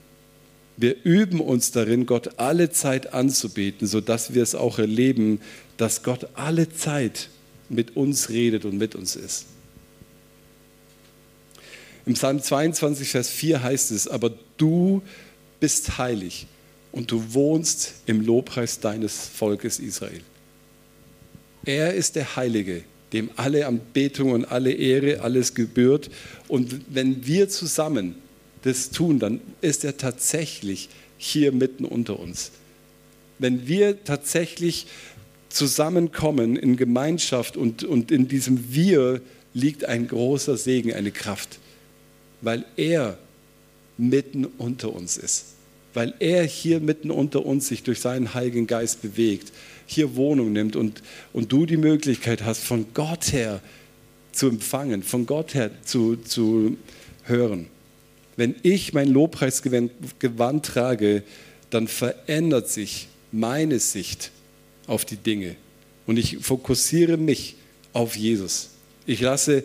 Wir 0.76 0.96
üben 1.04 1.40
uns 1.40 1.70
darin, 1.70 2.04
Gott 2.04 2.38
alle 2.38 2.70
Zeit 2.70 3.14
anzubeten, 3.14 3.86
sodass 3.86 4.34
wir 4.34 4.42
es 4.42 4.56
auch 4.56 4.78
erleben, 4.78 5.40
dass 5.76 6.02
Gott 6.02 6.28
alle 6.34 6.68
Zeit 6.68 7.30
mit 7.68 7.96
uns 7.96 8.28
redet 8.28 8.64
und 8.64 8.76
mit 8.76 8.96
uns 8.96 9.14
ist. 9.14 9.46
Im 12.06 12.14
Psalm 12.14 12.42
22, 12.42 13.08
Vers 13.08 13.30
4 13.30 13.62
heißt 13.62 13.90
es, 13.90 14.08
aber 14.08 14.32
du 14.58 15.02
bist 15.58 15.96
heilig 15.98 16.46
und 16.92 17.10
du 17.10 17.32
wohnst 17.32 17.94
im 18.06 18.20
Lobpreis 18.20 18.80
deines 18.80 19.26
Volkes 19.26 19.78
Israel. 19.78 20.20
Er 21.64 21.94
ist 21.94 22.16
der 22.16 22.36
Heilige, 22.36 22.84
dem 23.12 23.30
alle 23.36 23.66
Anbetung 23.66 24.32
und 24.32 24.44
alle 24.44 24.72
Ehre, 24.72 25.20
alles 25.20 25.54
gebührt. 25.54 26.10
Und 26.46 26.82
wenn 26.88 27.26
wir 27.26 27.48
zusammen 27.48 28.16
das 28.62 28.90
tun, 28.90 29.18
dann 29.18 29.40
ist 29.62 29.84
er 29.84 29.96
tatsächlich 29.96 30.90
hier 31.16 31.52
mitten 31.52 31.84
unter 31.86 32.18
uns. 32.18 32.50
Wenn 33.38 33.66
wir 33.66 34.04
tatsächlich 34.04 34.86
zusammenkommen 35.48 36.56
in 36.56 36.76
Gemeinschaft 36.76 37.56
und, 37.56 37.84
und 37.84 38.10
in 38.10 38.28
diesem 38.28 38.74
Wir 38.74 39.22
liegt 39.54 39.84
ein 39.84 40.08
großer 40.08 40.56
Segen, 40.56 40.92
eine 40.92 41.12
Kraft, 41.12 41.60
weil 42.44 42.64
er 42.76 43.18
mitten 43.96 44.44
unter 44.44 44.92
uns 44.92 45.16
ist, 45.16 45.54
weil 45.92 46.14
er 46.18 46.44
hier 46.44 46.80
mitten 46.80 47.10
unter 47.10 47.46
uns 47.46 47.68
sich 47.68 47.82
durch 47.82 48.00
seinen 48.00 48.34
Heiligen 48.34 48.66
Geist 48.66 49.02
bewegt 49.02 49.52
hier 49.86 50.16
Wohnung 50.16 50.52
nimmt 50.52 50.76
und, 50.76 51.02
und 51.32 51.52
du 51.52 51.66
die 51.66 51.76
Möglichkeit 51.76 52.44
hast, 52.44 52.64
von 52.64 52.86
Gott 52.94 53.32
her 53.32 53.60
zu 54.32 54.48
empfangen, 54.48 55.02
von 55.02 55.26
Gott 55.26 55.54
her 55.54 55.70
zu, 55.84 56.16
zu 56.16 56.76
hören. 57.24 57.66
Wenn 58.36 58.54
ich 58.62 58.92
mein 58.92 59.08
Lobpreisgewand 59.08 60.66
trage, 60.66 61.22
dann 61.70 61.88
verändert 61.88 62.68
sich 62.68 63.08
meine 63.30 63.78
Sicht 63.78 64.30
auf 64.86 65.04
die 65.04 65.16
Dinge 65.16 65.56
und 66.06 66.18
ich 66.18 66.38
fokussiere 66.38 67.16
mich 67.16 67.56
auf 67.92 68.16
Jesus. 68.16 68.70
Ich 69.06 69.20
lasse 69.20 69.64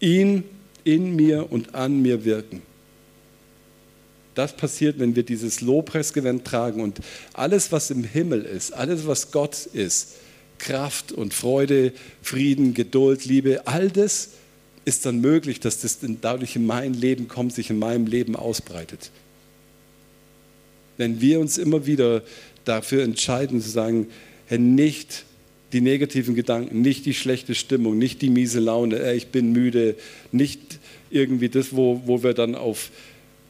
ihn 0.00 0.44
in 0.84 1.14
mir 1.16 1.50
und 1.50 1.74
an 1.74 2.00
mir 2.02 2.24
wirken. 2.24 2.62
Das 4.34 4.56
passiert, 4.56 4.98
wenn 4.98 5.14
wir 5.14 5.24
dieses 5.24 5.60
Lobpreisgewand 5.60 6.44
tragen 6.44 6.80
und 6.80 7.00
alles, 7.34 7.70
was 7.70 7.90
im 7.90 8.04
Himmel 8.04 8.42
ist, 8.42 8.72
alles, 8.72 9.06
was 9.06 9.30
Gott 9.30 9.66
ist, 9.66 10.14
Kraft 10.58 11.12
und 11.12 11.34
Freude, 11.34 11.92
Frieden, 12.22 12.72
Geduld, 12.72 13.24
Liebe, 13.24 13.66
all 13.66 13.90
das 13.90 14.30
ist 14.84 15.04
dann 15.06 15.20
möglich, 15.20 15.60
dass 15.60 15.80
das 15.80 15.98
dadurch 16.20 16.56
in 16.56 16.66
mein 16.66 16.94
Leben 16.94 17.28
kommt, 17.28 17.52
sich 17.52 17.70
in 17.70 17.78
meinem 17.78 18.06
Leben 18.06 18.36
ausbreitet. 18.36 19.10
Wenn 20.96 21.20
wir 21.20 21.40
uns 21.40 21.58
immer 21.58 21.86
wieder 21.86 22.22
dafür 22.64 23.02
entscheiden 23.02 23.60
zu 23.60 23.68
sagen, 23.68 24.08
Herr, 24.46 24.58
nicht 24.58 25.24
die 25.72 25.80
negativen 25.80 26.34
Gedanken, 26.34 26.82
nicht 26.82 27.06
die 27.06 27.14
schlechte 27.14 27.54
Stimmung, 27.54 27.98
nicht 27.98 28.22
die 28.22 28.30
miese 28.30 28.60
Laune, 28.60 29.14
ich 29.14 29.28
bin 29.28 29.52
müde, 29.52 29.94
nicht 30.30 30.60
irgendwie 31.10 31.48
das, 31.48 31.74
wo, 31.74 32.02
wo 32.04 32.22
wir 32.22 32.34
dann 32.34 32.54
auf 32.54 32.90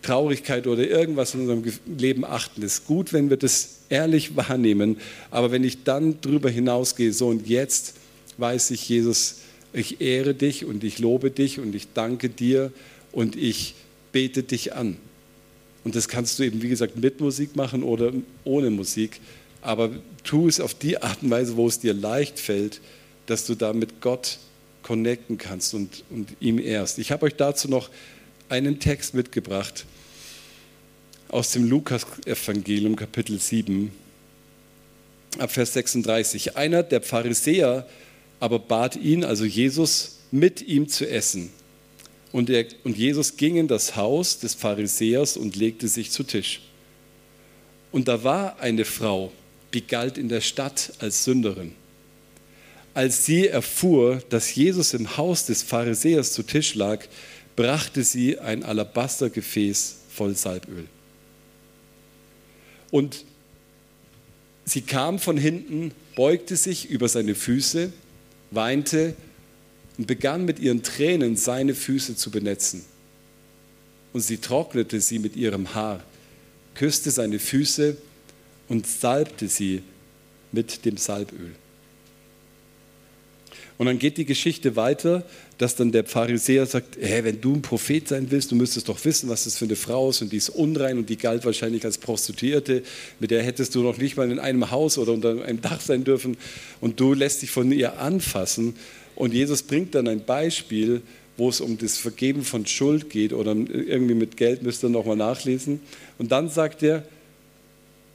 Traurigkeit 0.02 0.66
oder 0.66 0.88
irgendwas 0.88 1.34
in 1.34 1.40
unserem 1.40 1.64
Leben 1.98 2.24
achten. 2.24 2.62
Es 2.62 2.74
ist 2.74 2.86
gut, 2.86 3.12
wenn 3.12 3.30
wir 3.30 3.36
das 3.36 3.78
ehrlich 3.88 4.36
wahrnehmen, 4.36 4.96
aber 5.30 5.50
wenn 5.50 5.64
ich 5.64 5.84
dann 5.84 6.16
darüber 6.20 6.50
hinausgehe, 6.50 7.12
so 7.12 7.28
und 7.28 7.48
jetzt 7.48 7.94
weiß 8.38 8.70
ich, 8.72 8.88
Jesus, 8.88 9.36
ich 9.72 10.00
ehre 10.00 10.34
dich 10.34 10.64
und 10.64 10.84
ich 10.84 10.98
lobe 10.98 11.30
dich 11.30 11.58
und 11.58 11.74
ich 11.74 11.88
danke 11.94 12.28
dir 12.28 12.72
und 13.10 13.36
ich 13.36 13.74
bete 14.12 14.42
dich 14.42 14.74
an. 14.74 14.96
Und 15.84 15.96
das 15.96 16.08
kannst 16.08 16.38
du 16.38 16.44
eben, 16.44 16.62
wie 16.62 16.68
gesagt, 16.68 16.96
mit 16.96 17.20
Musik 17.20 17.56
machen 17.56 17.82
oder 17.82 18.12
ohne 18.44 18.70
Musik, 18.70 19.20
aber 19.62 19.90
tu 20.24 20.48
es 20.48 20.60
auf 20.60 20.74
die 20.74 21.00
Art 21.00 21.22
und 21.22 21.30
Weise, 21.30 21.56
wo 21.56 21.66
es 21.66 21.78
dir 21.78 21.94
leicht 21.94 22.38
fällt, 22.38 22.80
dass 23.26 23.46
du 23.46 23.54
da 23.54 23.72
mit 23.72 24.00
Gott 24.00 24.38
connecten 24.82 25.38
kannst 25.38 25.74
und, 25.74 26.04
und 26.10 26.36
ihm 26.40 26.58
ehrst. 26.58 26.98
Ich 26.98 27.12
habe 27.12 27.26
euch 27.26 27.36
dazu 27.36 27.68
noch 27.68 27.88
einen 28.48 28.80
Text 28.80 29.14
mitgebracht 29.14 29.86
aus 31.28 31.52
dem 31.52 31.68
Lukas-Evangelium, 31.68 32.96
Kapitel 32.96 33.38
7, 33.38 33.90
ab 35.38 35.50
Vers 35.50 35.72
36. 35.72 36.56
Einer 36.56 36.82
der 36.82 37.00
Pharisäer 37.00 37.86
aber 38.40 38.58
bat 38.58 38.96
ihn, 38.96 39.24
also 39.24 39.44
Jesus, 39.44 40.18
mit 40.32 40.62
ihm 40.62 40.88
zu 40.88 41.08
essen. 41.08 41.50
Und, 42.32 42.50
er, 42.50 42.66
und 42.82 42.98
Jesus 42.98 43.36
ging 43.36 43.56
in 43.56 43.68
das 43.68 43.94
Haus 43.94 44.40
des 44.40 44.54
Pharisäers 44.54 45.36
und 45.36 45.54
legte 45.54 45.86
sich 45.86 46.10
zu 46.10 46.24
Tisch. 46.24 46.60
Und 47.92 48.08
da 48.08 48.24
war 48.24 48.58
eine 48.58 48.84
Frau, 48.84 49.30
die 49.74 49.86
galt 49.86 50.18
in 50.18 50.28
der 50.28 50.40
Stadt 50.40 50.92
als 50.98 51.24
Sünderin. 51.24 51.72
Als 52.94 53.24
sie 53.24 53.48
erfuhr, 53.48 54.22
dass 54.28 54.54
Jesus 54.54 54.92
im 54.92 55.16
Haus 55.16 55.46
des 55.46 55.62
Pharisäers 55.62 56.32
zu 56.32 56.42
Tisch 56.42 56.74
lag, 56.74 57.04
brachte 57.56 58.02
sie 58.04 58.38
ein 58.38 58.64
Alabastergefäß 58.64 59.96
voll 60.10 60.36
Salböl. 60.36 60.86
Und 62.90 63.24
sie 64.64 64.82
kam 64.82 65.18
von 65.18 65.38
hinten, 65.38 65.92
beugte 66.14 66.56
sich 66.56 66.90
über 66.90 67.08
seine 67.08 67.34
Füße, 67.34 67.92
weinte 68.50 69.14
und 69.96 70.06
begann 70.06 70.44
mit 70.44 70.58
ihren 70.58 70.82
Tränen 70.82 71.36
seine 71.36 71.74
Füße 71.74 72.16
zu 72.16 72.30
benetzen. 72.30 72.84
Und 74.12 74.20
sie 74.20 74.36
trocknete 74.36 75.00
sie 75.00 75.18
mit 75.18 75.36
ihrem 75.36 75.74
Haar, 75.74 76.04
küsste 76.74 77.10
seine 77.10 77.38
Füße 77.38 77.96
und 78.72 78.86
salbte 78.86 79.48
sie 79.48 79.82
mit 80.50 80.86
dem 80.86 80.96
Salböl. 80.96 81.50
Und 83.76 83.84
dann 83.84 83.98
geht 83.98 84.16
die 84.16 84.24
Geschichte 84.24 84.76
weiter, 84.76 85.26
dass 85.58 85.76
dann 85.76 85.92
der 85.92 86.06
Pharisäer 86.06 86.64
sagt, 86.64 86.96
hey, 86.98 87.22
wenn 87.22 87.38
du 87.42 87.56
ein 87.56 87.60
Prophet 87.60 88.08
sein 88.08 88.30
willst, 88.30 88.50
du 88.50 88.54
müsstest 88.54 88.88
doch 88.88 89.04
wissen, 89.04 89.28
was 89.28 89.44
das 89.44 89.58
für 89.58 89.66
eine 89.66 89.76
Frau 89.76 90.08
ist 90.08 90.22
und 90.22 90.32
die 90.32 90.38
ist 90.38 90.48
unrein 90.48 90.96
und 90.96 91.10
die 91.10 91.18
galt 91.18 91.44
wahrscheinlich 91.44 91.84
als 91.84 91.98
Prostituierte, 91.98 92.82
mit 93.20 93.30
der 93.30 93.42
hättest 93.42 93.74
du 93.74 93.82
noch 93.82 93.98
nicht 93.98 94.16
mal 94.16 94.30
in 94.30 94.38
einem 94.38 94.70
Haus 94.70 94.96
oder 94.96 95.12
unter 95.12 95.44
einem 95.44 95.60
Dach 95.60 95.82
sein 95.82 96.04
dürfen 96.04 96.38
und 96.80 96.98
du 96.98 97.12
lässt 97.12 97.42
dich 97.42 97.50
von 97.50 97.70
ihr 97.72 97.98
anfassen. 97.98 98.76
Und 99.16 99.34
Jesus 99.34 99.62
bringt 99.64 99.94
dann 99.94 100.08
ein 100.08 100.24
Beispiel, 100.24 101.02
wo 101.36 101.50
es 101.50 101.60
um 101.60 101.76
das 101.76 101.98
Vergeben 101.98 102.42
von 102.42 102.64
Schuld 102.64 103.10
geht 103.10 103.34
oder 103.34 103.54
irgendwie 103.54 104.14
mit 104.14 104.38
Geld, 104.38 104.62
müsst 104.62 104.82
ihr 104.82 104.88
nochmal 104.88 105.16
nachlesen. 105.16 105.80
Und 106.16 106.32
dann 106.32 106.48
sagt 106.48 106.82
er, 106.82 107.04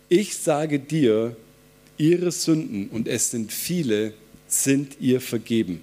ich 0.10 0.36
sage 0.36 0.80
dir, 0.80 1.36
ihre 1.98 2.32
Sünden, 2.32 2.90
und 2.90 3.08
es 3.08 3.32
sind 3.32 3.52
viele, 3.52 4.14
sind 4.48 4.98
ihr 5.00 5.20
vergeben. 5.20 5.82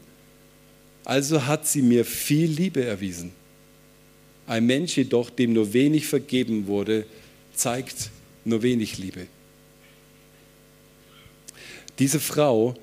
Also 1.05 1.47
hat 1.47 1.67
sie 1.67 1.83
mir 1.83 2.05
viel 2.05 2.49
Liebe 2.51 2.85
erwiesen. 2.85 3.33
Ein 4.47 4.67
Mensch 4.67 4.97
jedoch, 4.97 5.31
dem 5.31 5.53
nur 5.53 5.73
wenig 5.73 6.07
vergeben 6.07 6.67
wurde, 6.67 7.07
zeigt 7.55 8.11
nur 8.45 8.63
wenig 8.63 8.99
Liebe. 8.99 9.27
Diese 11.99 12.21
Frau 12.21 12.75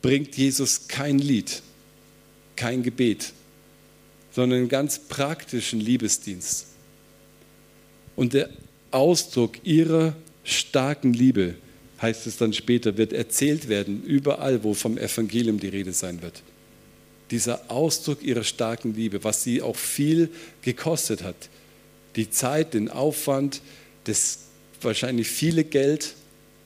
bringt 0.00 0.36
Jesus 0.36 0.88
kein 0.88 1.18
Lied, 1.18 1.62
kein 2.56 2.82
Gebet, 2.82 3.32
sondern 4.32 4.60
einen 4.60 4.68
ganz 4.68 4.98
praktischen 4.98 5.80
Liebesdienst. 5.80 6.66
Und 8.16 8.32
der 8.32 8.50
Ausdruck 8.92 9.64
ihrer 9.64 10.14
starken 10.44 11.12
Liebe 11.12 11.54
heißt 12.00 12.26
es 12.26 12.36
dann 12.36 12.52
später, 12.52 12.96
wird 12.96 13.12
erzählt 13.12 13.68
werden, 13.68 14.02
überall, 14.04 14.64
wo 14.64 14.74
vom 14.74 14.98
Evangelium 14.98 15.60
die 15.60 15.68
Rede 15.68 15.92
sein 15.92 16.20
wird. 16.20 16.42
Dieser 17.30 17.70
Ausdruck 17.70 18.22
ihrer 18.22 18.44
starken 18.44 18.94
Liebe, 18.94 19.24
was 19.24 19.42
sie 19.42 19.62
auch 19.62 19.76
viel 19.76 20.28
gekostet 20.62 21.22
hat. 21.22 21.48
Die 22.16 22.28
Zeit, 22.28 22.74
den 22.74 22.90
Aufwand, 22.90 23.62
das 24.04 24.40
wahrscheinlich 24.80 25.28
viele 25.28 25.64
Geld, 25.64 26.14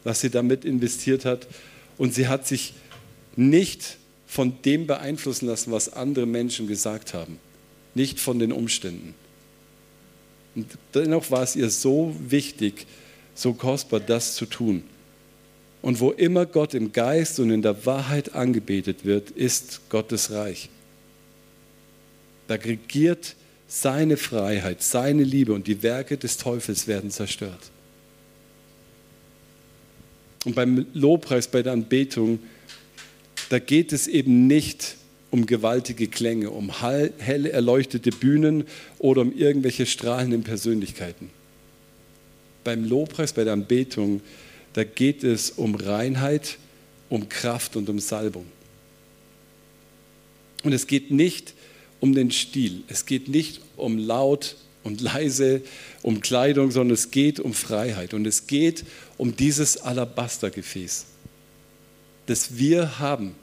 was 0.05 0.23
sie 0.23 0.31
damit 0.31 0.65
investiert 0.65 1.25
hat. 1.25 1.47
Und 1.99 2.15
sie 2.15 2.29
hat 2.29 2.47
sich 2.47 2.75
nicht 3.37 3.99
von 4.27 4.61
dem 4.65 4.87
beeinflussen 4.87 5.47
lassen, 5.47 5.71
was 5.71 5.93
andere 5.93 6.27
Menschen 6.27 6.67
gesagt 6.67 7.15
haben. 7.15 7.39
Nicht 7.95 8.19
von 8.19 8.39
den 8.39 8.53
Umständen. 8.53 9.15
Und 10.57 10.67
dennoch 10.95 11.31
war 11.31 11.43
es 11.43 11.55
ihr 11.55 11.71
so 11.71 12.17
wichtig, 12.19 12.87
so 13.35 13.53
kostbar, 13.53 14.01
das 14.01 14.35
zu 14.35 14.47
tun. 14.47 14.83
Und 15.83 16.01
wo 16.01 16.11
immer 16.11 16.47
Gott 16.47 16.75
im 16.75 16.93
Geist 16.93 17.39
und 17.39 17.51
in 17.51 17.63
der 17.63 17.87
Wahrheit 17.87 18.35
angebetet 18.35 19.05
wird, 19.05 19.31
ist 19.31 19.83
Gottes 19.91 20.31
Reich. 20.33 20.71
Da 22.49 22.55
regiert 22.55 23.37
seine 23.69 24.17
Freiheit, 24.17 24.83
seine 24.83 25.23
Liebe 25.23 25.53
und 25.53 25.67
die 25.67 25.83
Werke 25.83 26.17
des 26.17 26.39
Teufels 26.39 26.89
werden 26.89 27.11
zerstört. 27.11 27.71
Und 30.45 30.55
beim 30.55 30.87
Lobpreis, 30.95 31.49
bei 31.49 31.63
der 31.63 31.73
Anbetung, 31.73 32.39
da 33.49 33.59
geht 33.59 33.93
es 33.93 34.07
eben 34.07 34.47
nicht 34.47 34.97
um 35.31 35.47
gewaltige 35.47 36.09
Klänge, 36.09 36.51
um 36.51 36.81
hell 36.81 37.47
erleuchtete 37.47 38.11
Bühnen 38.11 38.65
oder 38.99 39.23
um 39.23 39.37
irgendwelche 39.37 39.87
strahlenden 39.87 40.43
Persönlichkeiten. 40.45 41.31
Beim 42.65 42.85
Lobpreis, 42.85 43.33
bei 43.33 43.45
der 43.45 43.53
Anbetung 43.53 44.21
da 44.77 44.85
geht 44.85 45.25
es 45.25 45.53
um 45.53 45.75
Reinheit, 45.75 46.59
um 47.09 47.31
Kraft 47.31 47.77
und 47.77 47.89
um 47.89 47.99
Salbung. 47.99 48.45
Und 50.65 50.75
es 50.75 50.87
geht 50.87 51.11
nicht 51.11 51.55
um 51.99 52.15
den 52.15 52.31
Stil, 52.31 52.83
es 52.87 53.07
geht 53.07 53.29
nicht 53.29 53.63
um 53.79 53.97
laut 53.97 54.57
und 54.85 55.01
leise, 55.01 55.63
um 56.03 56.21
Kleidung, 56.21 56.73
sondern 56.73 56.93
es 56.93 57.11
geht 57.11 57.41
um 57.41 57.55
Freiheit 57.55 58.13
und 58.13 58.27
es 58.27 58.49
geht 58.49 58.85
um 59.17 59.35
dieses 59.35 59.79
Alabastergefäß, 59.79 61.07
das 62.27 62.59
wir 62.59 62.99
haben. 62.99 63.35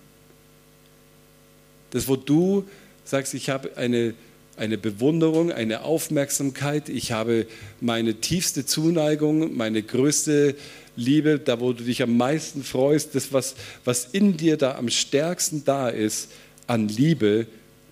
Das, 1.94 2.08
wo 2.08 2.16
du 2.16 2.66
sagst, 3.06 3.36
ich 3.36 3.50
habe 3.50 3.78
eine, 3.78 4.16
eine 4.58 4.80
Bewunderung, 4.80 5.52
eine 5.52 5.84
Aufmerksamkeit, 5.84 6.90
ich 6.90 7.12
habe 7.12 7.46
meine 7.82 8.16
tiefste 8.16 8.66
Zuneigung, 8.66 9.56
meine 9.56 9.84
größte 9.84 10.56
Liebe, 10.96 11.38
da 11.38 11.60
wo 11.60 11.72
du 11.72 11.84
dich 11.84 12.02
am 12.02 12.18
meisten 12.18 12.64
freust, 12.64 13.14
das, 13.14 13.32
was, 13.32 13.54
was 13.86 14.06
in 14.06 14.38
dir 14.38 14.58
da 14.58 14.76
am 14.76 14.90
stärksten 14.90 15.64
da 15.66 15.90
ist 15.90 16.30
an 16.66 16.88
Liebe, 16.88 17.46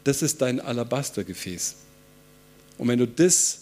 das 0.04 0.24
ist 0.24 0.42
dein 0.42 0.60
Alabastergefäß. 0.60 1.76
Und 2.80 2.88
wenn 2.88 2.98
du 2.98 3.08
das 3.08 3.60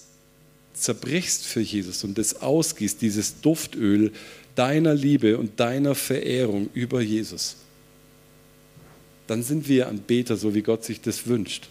zerbrichst 0.73 1.45
für 1.45 1.59
Jesus 1.59 2.05
und 2.05 2.17
das 2.17 2.41
ausgießt, 2.41 3.01
dieses 3.01 3.41
Duftöl 3.41 4.13
deiner 4.55 4.93
Liebe 4.93 5.37
und 5.37 5.59
deiner 5.59 5.95
Verehrung 5.95 6.69
über 6.73 7.01
Jesus, 7.01 7.57
dann 9.29 9.43
sind 9.43 9.67
wir 9.67 9.87
Anbeter, 9.87 10.37
so 10.37 10.55
wie 10.55 10.63
Gott 10.63 10.83
sich 10.83 11.01
das 11.01 11.27
wünscht. 11.27 11.67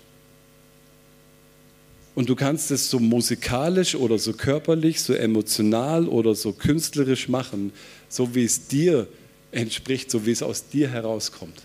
Und 2.15 2.29
du 2.29 2.37
kannst 2.37 2.71
es 2.71 2.91
so 2.91 2.99
musikalisch 2.99 3.95
oder 3.95 4.19
so 4.19 4.33
körperlich, 4.33 5.01
so 5.01 5.13
emotional 5.13 6.09
oder 6.09 6.35
so 6.35 6.53
künstlerisch 6.53 7.29
machen, 7.29 7.73
so 8.09 8.35
wie 8.35 8.45
es 8.45 8.69
dir 8.69 9.07
entspricht, 9.51 10.11
so 10.11 10.25
wie 10.27 10.31
es 10.31 10.43
aus 10.43 10.69
dir 10.69 10.89
herauskommt. 10.89 11.63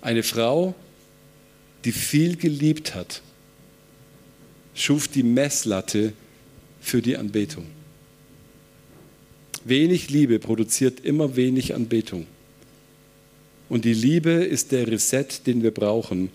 Eine 0.00 0.22
Frau, 0.22 0.74
die 1.84 1.92
viel 1.92 2.36
geliebt 2.36 2.94
hat, 2.94 3.22
schuf 4.74 5.08
die 5.08 5.22
Messlatte 5.22 6.12
für 6.80 7.02
die 7.02 7.16
Anbetung. 7.16 7.66
Wenig 9.64 10.08
Liebe 10.08 10.38
produziert 10.38 11.00
immer 11.00 11.36
wenig 11.36 11.74
Anbetung. 11.74 12.26
Und 13.70 13.84
die 13.84 13.94
Liebe 13.94 14.30
ist 14.30 14.72
der 14.72 14.86
Reset, 14.86 15.26
den 15.46 15.62
wir 15.62 15.70
brauchen, 15.70 16.28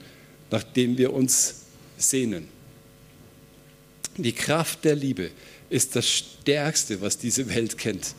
nachdem 0.49 0.97
wir 0.97 1.13
uns 1.13 1.65
sehnen. 1.97 2.47
Die 4.17 4.31
Kraft 4.31 4.85
der 4.85 4.95
Liebe 4.95 5.31
ist 5.69 5.97
das 5.97 6.09
Stärkste, 6.09 7.01
was 7.01 7.17
diese 7.17 7.53
Welt 7.53 7.77
kennt. 7.77 8.15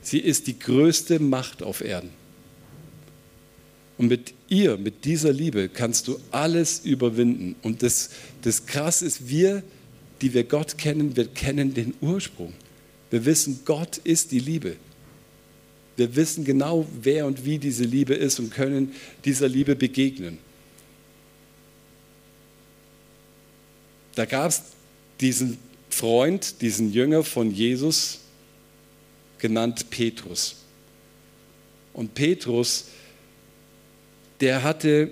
Sie 0.00 0.18
ist 0.18 0.46
die 0.46 0.58
größte 0.58 1.18
Macht 1.18 1.62
auf 1.62 1.82
Erden. 1.82 2.10
Und 3.98 4.08
mit 4.08 4.32
ihr, 4.48 4.78
mit 4.78 5.04
dieser 5.04 5.32
Liebe, 5.32 5.68
kannst 5.68 6.08
du 6.08 6.18
alles 6.30 6.80
überwinden. 6.84 7.54
Und 7.62 7.82
das, 7.82 8.10
das 8.40 8.64
Krass 8.64 9.02
ist, 9.02 9.28
wir, 9.28 9.62
die 10.22 10.32
wir 10.32 10.44
Gott 10.44 10.78
kennen, 10.78 11.16
wir 11.16 11.26
kennen 11.26 11.74
den 11.74 11.92
Ursprung. 12.00 12.54
Wir 13.10 13.26
wissen, 13.26 13.60
Gott 13.66 13.98
ist 13.98 14.32
die 14.32 14.38
Liebe. 14.38 14.76
Wir 15.96 16.14
wissen 16.14 16.44
genau, 16.44 16.86
wer 17.00 17.26
und 17.26 17.44
wie 17.44 17.58
diese 17.58 17.84
Liebe 17.84 18.14
ist 18.14 18.38
und 18.38 18.50
können 18.50 18.94
dieser 19.24 19.48
Liebe 19.48 19.74
begegnen. 19.74 20.38
Da 24.14 24.24
gab 24.24 24.50
es 24.50 24.62
diesen 25.20 25.58
Freund, 25.90 26.60
diesen 26.60 26.92
Jünger 26.92 27.22
von 27.22 27.50
Jesus, 27.50 28.20
genannt 29.38 29.88
Petrus. 29.90 30.56
Und 31.92 32.14
Petrus, 32.14 32.86
der 34.40 34.62
hatte 34.62 35.10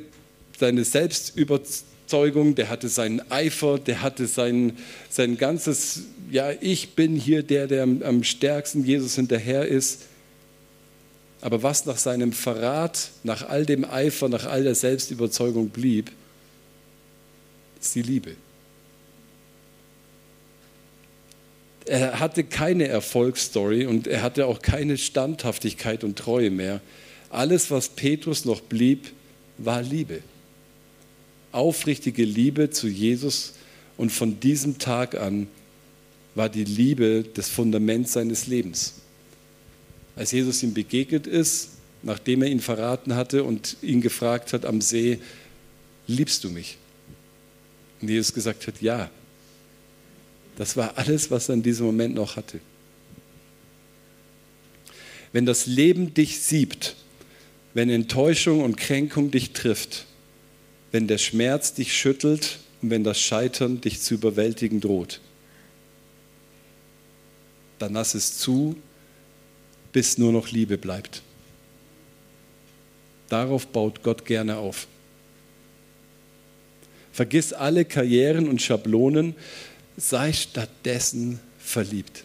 seine 0.58 0.84
Selbstüberzeugung, 0.84 2.54
der 2.54 2.68
hatte 2.68 2.88
seinen 2.88 3.20
Eifer, 3.30 3.78
der 3.78 4.02
hatte 4.02 4.26
sein, 4.26 4.76
sein 5.08 5.38
ganzes, 5.38 6.02
ja, 6.30 6.52
ich 6.60 6.90
bin 6.90 7.16
hier 7.16 7.42
der, 7.42 7.66
der 7.66 7.82
am, 7.82 8.02
am 8.02 8.24
stärksten 8.24 8.84
Jesus 8.84 9.14
hinterher 9.16 9.66
ist. 9.66 10.02
Aber 11.44 11.62
was 11.62 11.84
nach 11.84 11.98
seinem 11.98 12.32
Verrat, 12.32 13.10
nach 13.22 13.46
all 13.46 13.66
dem 13.66 13.84
Eifer, 13.84 14.30
nach 14.30 14.46
all 14.46 14.62
der 14.64 14.74
Selbstüberzeugung 14.74 15.68
blieb, 15.68 16.10
ist 17.78 17.94
die 17.94 18.00
Liebe. 18.00 18.34
Er 21.84 22.18
hatte 22.18 22.44
keine 22.44 22.88
Erfolgsstory 22.88 23.84
und 23.84 24.06
er 24.06 24.22
hatte 24.22 24.46
auch 24.46 24.62
keine 24.62 24.96
Standhaftigkeit 24.96 26.02
und 26.02 26.18
Treue 26.18 26.50
mehr. 26.50 26.80
Alles, 27.28 27.70
was 27.70 27.90
Petrus 27.90 28.46
noch 28.46 28.62
blieb, 28.62 29.12
war 29.58 29.82
Liebe. 29.82 30.20
Aufrichtige 31.52 32.24
Liebe 32.24 32.70
zu 32.70 32.88
Jesus 32.88 33.52
und 33.98 34.12
von 34.12 34.40
diesem 34.40 34.78
Tag 34.78 35.14
an 35.14 35.48
war 36.34 36.48
die 36.48 36.64
Liebe 36.64 37.22
das 37.34 37.50
Fundament 37.50 38.08
seines 38.08 38.46
Lebens. 38.46 38.94
Als 40.16 40.32
Jesus 40.32 40.62
ihm 40.62 40.74
begegnet 40.74 41.26
ist, 41.26 41.70
nachdem 42.02 42.42
er 42.42 42.48
ihn 42.48 42.60
verraten 42.60 43.14
hatte 43.14 43.44
und 43.44 43.76
ihn 43.82 44.00
gefragt 44.00 44.52
hat 44.52 44.64
am 44.64 44.80
See, 44.80 45.18
liebst 46.06 46.44
du 46.44 46.50
mich? 46.50 46.76
Und 48.00 48.08
Jesus 48.08 48.32
gesagt 48.32 48.66
hat, 48.66 48.80
ja. 48.80 49.10
Das 50.56 50.76
war 50.76 50.96
alles, 50.96 51.30
was 51.30 51.48
er 51.48 51.54
in 51.54 51.62
diesem 51.62 51.86
Moment 51.86 52.14
noch 52.14 52.36
hatte. 52.36 52.60
Wenn 55.32 55.46
das 55.46 55.66
Leben 55.66 56.14
dich 56.14 56.40
siebt, 56.40 56.94
wenn 57.72 57.90
Enttäuschung 57.90 58.62
und 58.62 58.76
Kränkung 58.76 59.32
dich 59.32 59.52
trifft, 59.52 60.06
wenn 60.92 61.08
der 61.08 61.18
Schmerz 61.18 61.74
dich 61.74 61.96
schüttelt 61.96 62.60
und 62.80 62.90
wenn 62.90 63.02
das 63.02 63.18
Scheitern 63.18 63.80
dich 63.80 64.00
zu 64.00 64.14
überwältigen 64.14 64.80
droht, 64.80 65.20
dann 67.80 67.94
lass 67.94 68.14
es 68.14 68.38
zu, 68.38 68.76
bis 69.94 70.18
nur 70.18 70.32
noch 70.32 70.50
Liebe 70.50 70.76
bleibt. 70.76 71.22
Darauf 73.28 73.66
baut 73.68 74.02
Gott 74.02 74.26
gerne 74.26 74.58
auf. 74.58 74.88
Vergiss 77.12 77.52
alle 77.52 77.84
Karrieren 77.84 78.48
und 78.48 78.60
Schablonen, 78.60 79.36
sei 79.96 80.32
stattdessen 80.32 81.38
verliebt. 81.58 82.24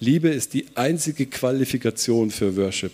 Liebe 0.00 0.28
ist 0.28 0.52
die 0.52 0.66
einzige 0.74 1.24
Qualifikation 1.24 2.30
für 2.30 2.54
Worship. 2.54 2.92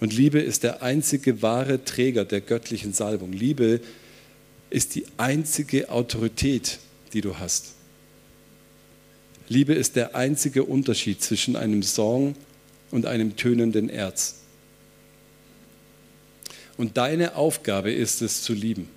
Und 0.00 0.12
Liebe 0.12 0.40
ist 0.40 0.64
der 0.64 0.82
einzige 0.82 1.40
wahre 1.40 1.84
Träger 1.84 2.24
der 2.24 2.40
göttlichen 2.40 2.92
Salbung. 2.92 3.32
Liebe 3.32 3.80
ist 4.70 4.96
die 4.96 5.06
einzige 5.18 5.88
Autorität, 5.88 6.80
die 7.12 7.20
du 7.20 7.38
hast. 7.38 7.74
Liebe 9.50 9.74
ist 9.74 9.96
der 9.96 10.14
einzige 10.14 10.62
Unterschied 10.62 11.20
zwischen 11.20 11.56
einem 11.56 11.82
Song 11.82 12.36
und 12.92 13.04
einem 13.04 13.34
tönenden 13.34 13.88
Erz. 13.90 14.36
Und 16.76 16.96
deine 16.96 17.34
Aufgabe 17.34 17.90
ist 17.90 18.22
es 18.22 18.44
zu 18.44 18.52
lieben. 18.52 18.88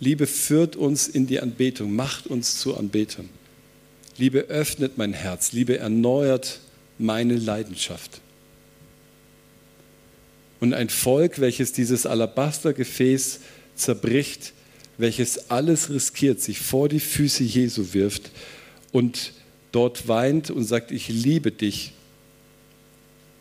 Liebe 0.00 0.26
führt 0.26 0.74
uns 0.74 1.06
in 1.06 1.28
die 1.28 1.38
Anbetung, 1.38 1.94
macht 1.94 2.26
uns 2.26 2.58
zu 2.58 2.76
Anbetern. 2.76 3.28
Liebe 4.16 4.40
öffnet 4.40 4.98
mein 4.98 5.12
Herz, 5.12 5.52
Liebe 5.52 5.78
erneuert 5.78 6.58
meine 6.98 7.36
Leidenschaft. 7.36 8.20
Und 10.58 10.74
ein 10.74 10.88
Volk, 10.88 11.38
welches 11.38 11.72
dieses 11.72 12.04
Alabastergefäß 12.04 13.38
zerbricht, 13.76 14.54
welches 14.96 15.50
alles 15.50 15.88
riskiert, 15.88 16.40
sich 16.40 16.58
vor 16.58 16.88
die 16.88 16.98
Füße 16.98 17.44
Jesu 17.44 17.92
wirft 17.92 18.32
und 18.92 19.32
dort 19.72 20.08
weint 20.08 20.50
und 20.50 20.64
sagt, 20.64 20.90
ich 20.90 21.08
liebe 21.08 21.52
dich, 21.52 21.92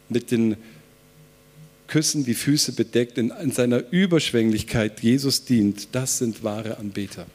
mit 0.09 0.31
den 0.31 0.57
Küssen 1.87 2.25
die 2.25 2.33
Füße 2.33 2.73
bedeckt, 2.73 3.17
in, 3.17 3.31
in 3.31 3.51
seiner 3.51 3.83
Überschwänglichkeit 3.91 5.01
Jesus 5.01 5.45
dient, 5.45 5.89
das 5.93 6.17
sind 6.17 6.43
wahre 6.43 6.77
Anbeter, 6.77 7.25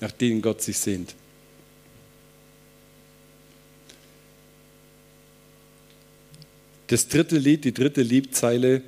nach 0.00 0.12
denen 0.12 0.40
Gott 0.40 0.62
sich 0.62 0.78
sehnt. 0.78 1.14
Das 6.86 7.08
dritte 7.08 7.38
Lied, 7.38 7.64
die 7.64 7.72
dritte 7.72 8.02
Liedzeile 8.02 8.82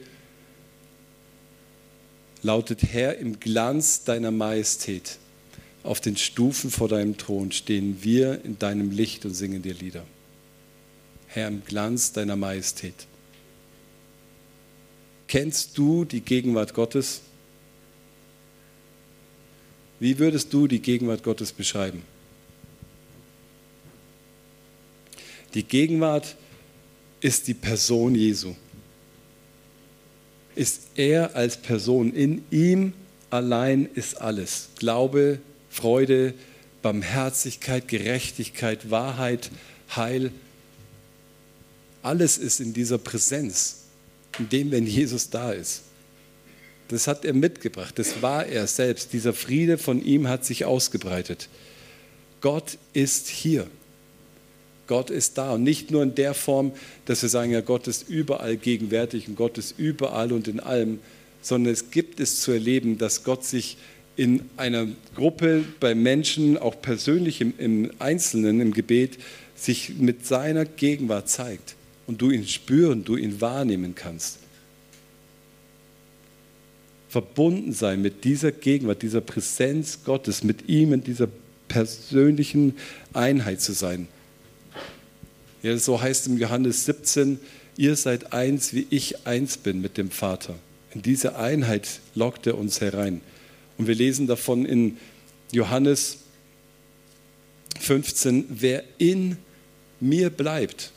lautet, 2.42 2.83
Herr, 2.83 3.18
im 3.18 3.40
Glanz 3.40 4.05
deiner 4.05 4.31
Majestät, 4.31 5.18
auf 5.87 6.01
den 6.01 6.16
Stufen 6.16 6.70
vor 6.70 6.88
deinem 6.88 7.16
Thron 7.16 7.53
stehen 7.53 8.03
wir 8.03 8.44
in 8.44 8.59
deinem 8.59 8.90
Licht 8.90 9.25
und 9.25 9.35
singen 9.35 9.62
dir 9.62 9.75
Lieder. 9.75 10.05
Herr, 11.29 11.49
im 11.49 11.64
Glanz 11.64 12.12
deiner 12.12 12.37
Majestät. 12.37 13.07
Kennst 15.29 15.77
du 15.77 16.05
die 16.05 16.20
Gegenwart 16.20 16.75
Gottes? 16.75 17.20
Wie 19.99 20.18
würdest 20.18 20.53
du 20.53 20.66
die 20.66 20.81
Gegenwart 20.81 21.22
Gottes 21.22 21.53
beschreiben? 21.53 22.03
Die 25.55 25.64
Gegenwart 25.64 26.37
ist 27.20 27.49
die 27.49 27.55
Person 27.55 28.14
Jesu. 28.14 28.55
Ist 30.55 30.88
er 30.96 31.35
als 31.35 31.57
Person. 31.57 32.12
In 32.12 32.44
ihm 32.51 32.92
allein 33.31 33.88
ist 33.94 34.20
alles. 34.20 34.68
Glaube, 34.79 35.40
Freude, 35.77 36.33
Barmherzigkeit, 36.81 37.87
Gerechtigkeit, 37.87 38.91
Wahrheit, 38.91 39.51
Heil. 39.95 40.31
Alles 42.03 42.39
ist 42.39 42.61
in 42.61 42.73
dieser 42.73 42.99
Präsenz, 42.99 43.83
in 44.39 44.49
dem, 44.49 44.71
wenn 44.71 44.87
Jesus 44.87 45.29
da 45.29 45.53
ist. 45.53 45.83
Das 46.89 47.07
hat 47.07 47.25
er 47.25 47.35
mitgebracht, 47.35 47.99
das 47.99 48.23
war 48.23 48.47
er 48.47 48.67
selbst. 48.67 49.12
Dieser 49.12 49.35
Friede 49.35 49.77
von 49.77 50.03
ihm 50.03 50.29
hat 50.29 50.45
sich 50.45 50.65
ausgebreitet. 50.65 51.49
Gott 52.41 52.79
ist 52.93 53.29
hier. 53.29 53.67
Gott 54.87 55.11
ist 55.11 55.37
da 55.37 55.55
und 55.55 55.65
nicht 55.65 55.91
nur 55.91 56.03
in 56.03 56.15
der 56.15 56.33
Form, 56.33 56.73
dass 57.05 57.21
wir 57.21 57.29
sagen, 57.29 57.51
ja, 57.51 57.61
Gott 57.61 57.89
ist 57.89 58.09
überall 58.09 58.57
gegenwärtig 58.57 59.29
und 59.29 59.35
Gott 59.35 59.59
ist 59.59 59.79
überall 59.79 60.33
und 60.33 60.49
in 60.49 60.61
allem, 60.61 61.01
sondern 61.43 61.73
es 61.73 61.91
gibt 61.91 62.21
es 62.21 62.41
zu 62.41 62.53
erleben, 62.53 62.97
dass 62.97 63.25
Gott 63.25 63.45
sich 63.45 63.77
in 64.16 64.48
einer 64.57 64.87
Gruppe 65.14 65.64
bei 65.79 65.94
Menschen, 65.94 66.57
auch 66.57 66.81
persönlich 66.81 67.40
im, 67.40 67.55
im 67.59 67.90
Einzelnen, 67.98 68.61
im 68.61 68.72
Gebet, 68.72 69.18
sich 69.55 69.98
mit 69.98 70.26
seiner 70.26 70.64
Gegenwart 70.64 71.29
zeigt 71.29 71.76
und 72.07 72.20
du 72.20 72.31
ihn 72.31 72.46
spüren, 72.46 73.05
du 73.05 73.16
ihn 73.16 73.40
wahrnehmen 73.40 73.94
kannst. 73.94 74.38
Verbunden 77.09 77.72
sein 77.72 78.02
mit 78.02 78.24
dieser 78.24 78.52
Gegenwart, 78.52 79.02
dieser 79.02 79.20
Präsenz 79.20 80.00
Gottes, 80.05 80.44
mit 80.44 80.68
ihm 80.68 80.92
in 80.92 81.05
dieser 81.05 81.29
persönlichen 81.68 82.74
Einheit 83.12 83.61
zu 83.61 83.72
sein. 83.72 84.09
Ja, 85.62 85.76
so 85.79 86.00
heißt 86.00 86.26
im 86.26 86.38
Johannes 86.38 86.85
17, 86.85 87.38
ihr 87.76 87.96
seid 87.96 88.33
eins, 88.33 88.72
wie 88.74 88.87
ich 88.90 89.26
eins 89.26 89.57
bin 89.57 89.81
mit 89.81 89.96
dem 89.96 90.11
Vater. 90.11 90.55
In 90.94 91.02
diese 91.02 91.37
Einheit 91.37 92.00
lockt 92.14 92.46
er 92.46 92.57
uns 92.57 92.81
herein. 92.81 93.20
Und 93.79 93.87
wir 93.87 93.95
lesen 93.95 94.27
davon 94.27 94.65
in 94.65 94.97
Johannes 95.53 96.19
15, 97.81 98.47
wer 98.49 98.85
in 98.99 99.37
mir 100.01 100.31
bleibt, 100.31 100.93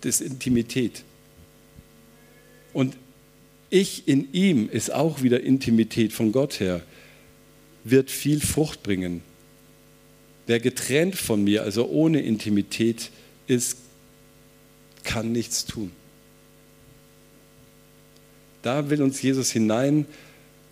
das 0.00 0.20
ist 0.20 0.32
Intimität. 0.32 1.02
Und 2.72 2.96
ich 3.70 4.06
in 4.06 4.32
ihm 4.32 4.68
ist 4.68 4.92
auch 4.92 5.22
wieder 5.22 5.40
Intimität 5.40 6.12
von 6.12 6.32
Gott 6.32 6.60
her, 6.60 6.82
wird 7.84 8.10
viel 8.10 8.40
Frucht 8.40 8.82
bringen. 8.82 9.22
Wer 10.46 10.60
getrennt 10.60 11.16
von 11.16 11.42
mir, 11.42 11.62
also 11.62 11.88
ohne 11.88 12.20
Intimität 12.20 13.10
ist, 13.46 13.78
kann 15.02 15.32
nichts 15.32 15.64
tun. 15.64 15.90
Da 18.62 18.90
will 18.90 19.02
uns 19.02 19.22
Jesus 19.22 19.50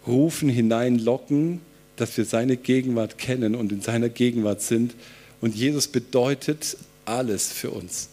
hineinrufen, 0.05 0.49
hineinlocken, 0.49 1.61
dass 1.97 2.17
wir 2.17 2.25
seine 2.25 2.57
Gegenwart 2.57 3.19
kennen 3.19 3.55
und 3.55 3.73
in 3.73 3.81
seiner 3.81 4.09
Gegenwart 4.09 4.61
sind. 4.61 4.95
Und 5.41 5.55
Jesus 5.55 5.89
bedeutet 5.89 6.77
alles 7.05 7.53
für 7.53 7.71
uns, 7.71 8.09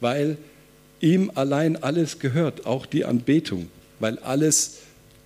weil 0.00 0.36
ihm 1.00 1.30
allein 1.34 1.82
alles 1.82 2.18
gehört, 2.18 2.66
auch 2.66 2.86
die 2.86 3.04
Anbetung, 3.04 3.68
weil 3.98 4.18
alles 4.18 4.78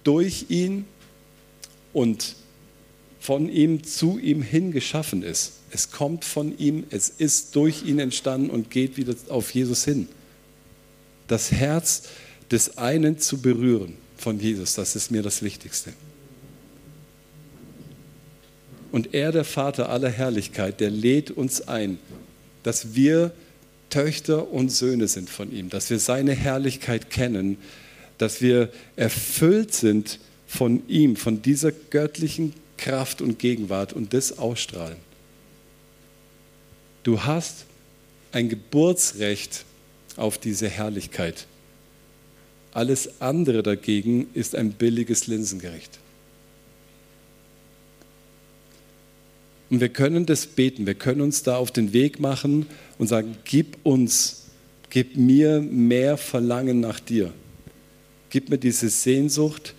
durch 0.05 0.47
ihn 0.49 0.87
und 1.93 2.37
von 3.21 3.49
ihm 3.49 3.83
zu 3.83 4.19
ihm 4.19 4.43
hin 4.43 4.71
geschaffen 4.71 5.23
ist. 5.23 5.55
Es 5.73 5.91
kommt 5.91 6.25
von 6.25 6.57
ihm, 6.59 6.85
es 6.91 7.09
ist 7.09 7.57
durch 7.57 7.85
ihn 7.85 7.99
entstanden 7.99 8.51
und 8.51 8.71
geht 8.71 8.97
wieder 8.97 9.15
auf 9.29 9.53
Jesus 9.53 9.85
hin. 9.85 10.09
Das 11.27 11.51
Herz 11.51 12.05
des 12.53 12.79
einen 12.79 13.19
zu 13.19 13.43
berühren 13.43 13.97
von 14.17 14.39
Jesus, 14.41 14.75
das 14.75 14.97
ist 14.97 15.11
mir 15.11 15.23
das 15.23 15.43
Wichtigste. 15.43 15.93
Und 18.93 19.15
er, 19.15 19.33
der 19.33 19.45
Vater 19.45 19.89
aller 19.89 20.11
Herrlichkeit, 20.11 20.81
der 20.81 20.91
lädt 20.91 21.31
uns 21.31 21.69
ein, 21.69 21.99
dass 22.63 22.95
wir 22.95 23.33
Töchter 23.91 24.51
und 24.51 24.71
Söhne 24.71 25.09
sind 25.09 25.31
von 25.31 25.53
ihm, 25.53 25.71
dass 25.71 25.91
wir 25.91 25.99
seine 25.99 26.33
Herrlichkeit 26.33 27.11
kennen, 27.11 27.59
dass 28.19 28.41
wir 28.41 28.73
erfüllt 28.97 29.75
sind 29.75 30.19
von 30.47 30.83
ihm, 30.89 31.17
von 31.17 31.43
dieser 31.43 31.73
göttlichen 31.73 32.55
Kraft 32.79 33.21
und 33.21 33.39
Gegenwart 33.39 33.93
und 33.93 34.15
das 34.15 34.39
ausstrahlen. 34.39 34.99
Du 37.03 37.23
hast 37.25 37.67
ein 38.33 38.49
Geburtsrecht 38.49 39.65
auf 40.17 40.39
diese 40.39 40.69
Herrlichkeit. 40.69 41.47
Alles 42.77 43.23
andere 43.23 43.63
dagegen 43.63 44.27
ist 44.35 44.55
ein 44.55 44.73
billiges 44.73 45.29
Linsengericht. 45.29 45.99
Und 49.71 49.81
wir 49.81 49.89
können 49.89 50.27
das 50.27 50.47
beten, 50.47 50.85
wir 50.85 50.95
können 50.95 51.23
uns 51.23 51.43
da 51.43 51.57
auf 51.57 51.71
den 51.71 51.95
Weg 51.95 52.21
machen 52.21 52.67
und 52.99 53.07
sagen, 53.07 53.39
gib 53.45 53.79
uns, 53.83 54.49
gib 54.91 55.17
mir 55.17 55.63
mehr 55.63 56.19
Verlangen 56.19 56.81
nach 56.81 57.01
dir. 57.01 57.33
Gib 58.29 58.51
mir 58.51 58.59
diese 58.59 58.91
Sehnsucht, 58.91 59.75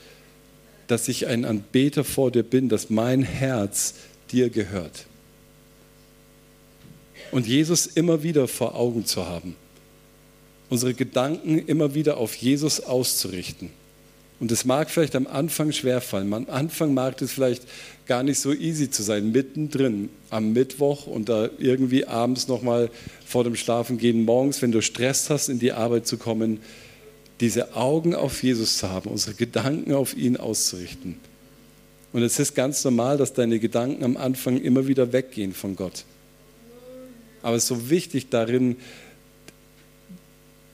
dass 0.88 1.08
ich 1.08 1.28
ein 1.28 1.46
Anbeter 1.46 2.04
vor 2.04 2.32
dir 2.32 2.42
bin, 2.42 2.68
dass 2.68 2.90
mein 2.90 3.22
Herz 3.22 3.94
dir 4.32 4.50
gehört. 4.50 5.06
Und 7.30 7.46
Jesus 7.46 7.86
immer 7.86 8.24
wieder 8.24 8.48
vor 8.48 8.74
Augen 8.74 9.06
zu 9.06 9.28
haben, 9.28 9.56
unsere 10.70 10.94
Gedanken 10.94 11.60
immer 11.60 11.94
wieder 11.94 12.18
auf 12.18 12.36
Jesus 12.36 12.82
auszurichten. 12.82 13.70
Und 14.40 14.52
es 14.52 14.66
mag 14.66 14.92
vielleicht 14.92 15.16
am 15.16 15.26
Anfang 15.26 15.72
schwerfallen. 15.72 16.32
Am 16.32 16.46
Anfang 16.50 16.94
mag 16.94 17.20
es 17.22 17.32
vielleicht 17.32 17.64
gar 18.06 18.22
nicht 18.22 18.40
so 18.40 18.54
easy 18.54 18.90
zu 18.90 19.02
sein, 19.02 19.32
mittendrin 19.32 20.10
am 20.30 20.54
Mittwoch 20.54 21.08
und 21.08 21.28
da 21.28 21.50
irgendwie 21.58 22.06
abends 22.06 22.48
nochmal 22.48 22.92
vor 23.26 23.44
dem 23.44 23.56
Schlafengehen 23.56 24.26
morgens, 24.26 24.62
wenn 24.62 24.72
du 24.72 24.82
Stress 24.82 25.30
hast, 25.30 25.50
in 25.50 25.58
die 25.58 25.72
Arbeit 25.72 26.06
zu 26.06 26.18
kommen, 26.18 26.60
diese 27.40 27.76
Augen 27.76 28.14
auf 28.14 28.44
Jesus 28.44 28.78
zu 28.78 28.90
haben, 28.90 29.10
unsere 29.10 29.36
Gedanken 29.36 29.94
auf 29.94 30.16
ihn 30.16 30.38
auszurichten. 30.38 31.18
Und 32.14 32.22
es 32.22 32.40
ist 32.40 32.56
ganz 32.56 32.84
normal, 32.84 33.18
dass 33.18 33.34
deine 33.34 33.60
Gedanken 33.60 34.04
am 34.04 34.18
Anfang 34.18 34.62
immer 34.62 34.88
wieder 34.88 35.12
weggehen 35.14 35.54
von 35.54 35.76
Gott. 35.76 36.06
Aber 37.42 37.56
es 37.56 37.64
ist 37.64 37.70
so 37.70 37.90
wichtig 37.90 38.30
darin, 38.30 38.78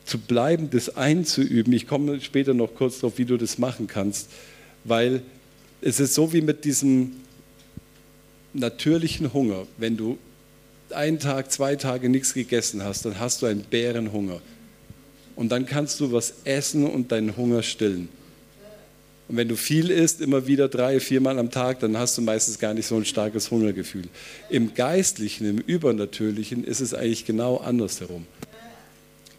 zu 0.05 0.17
bleiben, 0.17 0.69
das 0.69 0.95
einzuüben. 0.95 1.73
Ich 1.73 1.87
komme 1.87 2.19
später 2.21 2.53
noch 2.53 2.75
kurz 2.75 2.99
darauf, 2.99 3.17
wie 3.17 3.25
du 3.25 3.37
das 3.37 3.57
machen 3.57 3.87
kannst, 3.87 4.29
weil 4.83 5.21
es 5.81 5.99
ist 5.99 6.13
so 6.13 6.33
wie 6.33 6.41
mit 6.41 6.65
diesem 6.65 7.13
natürlichen 8.53 9.33
Hunger. 9.33 9.65
Wenn 9.77 9.97
du 9.97 10.17
einen 10.91 11.19
Tag, 11.19 11.51
zwei 11.51 11.75
Tage 11.75 12.09
nichts 12.09 12.33
gegessen 12.33 12.83
hast, 12.83 13.05
dann 13.05 13.19
hast 13.19 13.41
du 13.41 13.45
einen 13.45 13.63
Bärenhunger. 13.63 14.41
Und 15.35 15.51
dann 15.51 15.65
kannst 15.65 15.99
du 15.99 16.11
was 16.11 16.33
essen 16.43 16.85
und 16.85 17.11
deinen 17.11 17.35
Hunger 17.35 17.63
stillen. 17.63 18.09
Und 19.27 19.37
wenn 19.37 19.47
du 19.47 19.55
viel 19.55 19.89
isst, 19.89 20.21
immer 20.21 20.47
wieder 20.47 20.67
drei, 20.67 20.99
viermal 20.99 21.39
am 21.39 21.49
Tag, 21.49 21.79
dann 21.79 21.97
hast 21.97 22.17
du 22.17 22.21
meistens 22.21 22.59
gar 22.59 22.73
nicht 22.73 22.85
so 22.85 22.95
ein 22.95 23.05
starkes 23.05 23.49
Hungergefühl. 23.49 24.03
Im 24.49 24.73
Geistlichen, 24.73 25.47
im 25.47 25.57
Übernatürlichen 25.57 26.63
ist 26.63 26.81
es 26.81 26.93
eigentlich 26.93 27.25
genau 27.25 27.57
andersherum. 27.57 28.27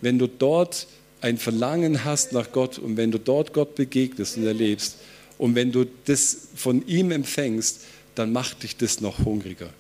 Wenn 0.00 0.18
du 0.18 0.26
dort 0.26 0.86
ein 1.20 1.38
Verlangen 1.38 2.04
hast 2.04 2.32
nach 2.32 2.52
Gott 2.52 2.78
und 2.78 2.96
wenn 2.96 3.10
du 3.10 3.18
dort 3.18 3.52
Gott 3.52 3.74
begegnest 3.74 4.36
und 4.36 4.46
erlebst 4.46 4.96
und 5.38 5.54
wenn 5.54 5.72
du 5.72 5.86
das 6.04 6.48
von 6.54 6.86
ihm 6.86 7.10
empfängst, 7.10 7.80
dann 8.14 8.32
macht 8.32 8.62
dich 8.62 8.76
das 8.76 9.00
noch 9.00 9.24
hungriger. 9.24 9.70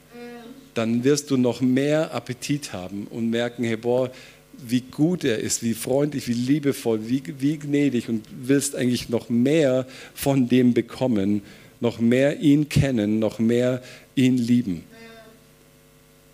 Dann 0.74 1.04
wirst 1.04 1.30
du 1.30 1.36
noch 1.36 1.60
mehr 1.60 2.12
Appetit 2.12 2.72
haben 2.72 3.06
und 3.10 3.30
merken, 3.30 3.62
hey, 3.64 3.76
boah, 3.76 4.10
wie 4.58 4.80
gut 4.80 5.24
er 5.24 5.38
ist, 5.38 5.62
wie 5.62 5.74
freundlich, 5.74 6.26
wie 6.28 6.32
liebevoll, 6.32 7.08
wie, 7.08 7.22
wie 7.38 7.58
gnädig 7.58 8.08
und 8.08 8.24
willst 8.42 8.74
eigentlich 8.74 9.08
noch 9.08 9.28
mehr 9.28 9.86
von 10.14 10.48
dem 10.48 10.74
bekommen, 10.74 11.42
noch 11.80 11.98
mehr 11.98 12.40
ihn 12.40 12.68
kennen, 12.68 13.18
noch 13.18 13.38
mehr 13.38 13.82
ihn 14.14 14.38
lieben. 14.38 14.84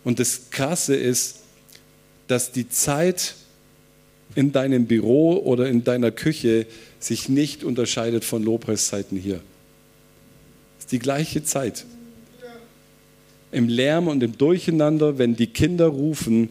Und 0.04 0.20
das 0.20 0.50
Krasse 0.50 0.94
ist, 0.94 1.40
dass 2.28 2.52
die 2.52 2.68
Zeit 2.68 3.34
in 4.34 4.52
deinem 4.52 4.86
Büro 4.86 5.38
oder 5.38 5.68
in 5.68 5.84
deiner 5.84 6.10
Küche 6.10 6.66
sich 6.98 7.28
nicht 7.28 7.64
unterscheidet 7.64 8.24
von 8.24 8.42
Lobpreiszeiten 8.42 9.18
hier 9.18 9.40
die 10.90 10.98
gleiche 10.98 11.42
Zeit. 11.44 11.84
Im 13.52 13.68
Lärm 13.68 14.08
und 14.08 14.22
im 14.22 14.38
Durcheinander, 14.38 15.18
wenn 15.18 15.34
die 15.34 15.48
Kinder 15.48 15.86
rufen, 15.86 16.50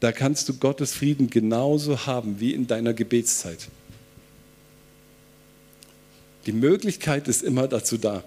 da 0.00 0.12
kannst 0.12 0.48
du 0.48 0.54
Gottes 0.54 0.92
Frieden 0.92 1.30
genauso 1.30 2.06
haben 2.06 2.38
wie 2.38 2.52
in 2.52 2.66
deiner 2.66 2.92
Gebetszeit. 2.92 3.68
Die 6.46 6.52
Möglichkeit 6.52 7.26
ist 7.26 7.42
immer 7.42 7.66
dazu 7.66 7.96
da. 7.96 8.22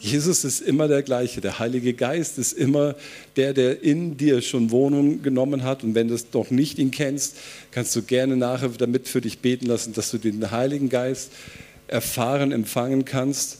Jesus 0.00 0.44
ist 0.44 0.60
immer 0.60 0.86
der 0.86 1.02
gleiche. 1.02 1.40
Der 1.40 1.58
Heilige 1.58 1.92
Geist 1.92 2.38
ist 2.38 2.52
immer 2.52 2.94
der, 3.36 3.52
der 3.52 3.82
in 3.82 4.16
dir 4.16 4.42
schon 4.42 4.70
Wohnung 4.70 5.22
genommen 5.22 5.64
hat. 5.64 5.82
Und 5.82 5.94
wenn 5.94 6.08
du 6.08 6.16
noch 6.32 6.50
nicht 6.50 6.78
ihn 6.78 6.90
kennst, 6.90 7.36
kannst 7.72 7.96
du 7.96 8.02
gerne 8.02 8.36
nachher 8.36 8.68
damit 8.68 9.08
für 9.08 9.20
dich 9.20 9.40
beten 9.40 9.66
lassen, 9.66 9.92
dass 9.94 10.10
du 10.10 10.18
den 10.18 10.50
Heiligen 10.50 10.88
Geist 10.88 11.32
erfahren, 11.88 12.52
empfangen 12.52 13.04
kannst 13.04 13.58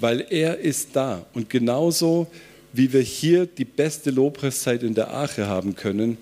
weil 0.00 0.26
er 0.30 0.58
ist 0.58 0.90
da. 0.94 1.26
Und 1.34 1.50
genauso 1.50 2.26
wie 2.72 2.92
wir 2.92 3.02
hier 3.02 3.46
die 3.46 3.64
beste 3.64 4.10
Lobpreiszeit 4.10 4.82
in 4.82 4.94
der 4.94 5.10
Arche 5.10 5.46
haben 5.46 5.74
können, 5.74 6.18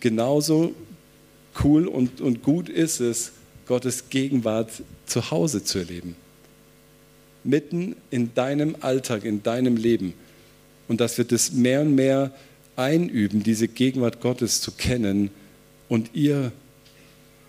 genauso 0.00 0.74
cool 1.62 1.86
und, 1.86 2.20
und 2.20 2.42
gut 2.42 2.68
ist 2.68 3.00
es, 3.00 3.32
Gottes 3.66 4.08
Gegenwart 4.08 4.70
zu 5.06 5.30
Hause 5.30 5.62
zu 5.62 5.78
erleben. 5.78 6.16
Mitten 7.48 7.96
in 8.10 8.34
deinem 8.34 8.76
Alltag, 8.80 9.24
in 9.24 9.42
deinem 9.42 9.76
Leben. 9.76 10.12
Und 10.86 11.00
dass 11.00 11.16
wir 11.16 11.24
das 11.24 11.52
mehr 11.52 11.80
und 11.80 11.94
mehr 11.94 12.32
einüben, 12.76 13.42
diese 13.42 13.68
Gegenwart 13.68 14.20
Gottes 14.20 14.60
zu 14.60 14.72
kennen 14.72 15.30
und 15.88 16.10
ihr 16.12 16.52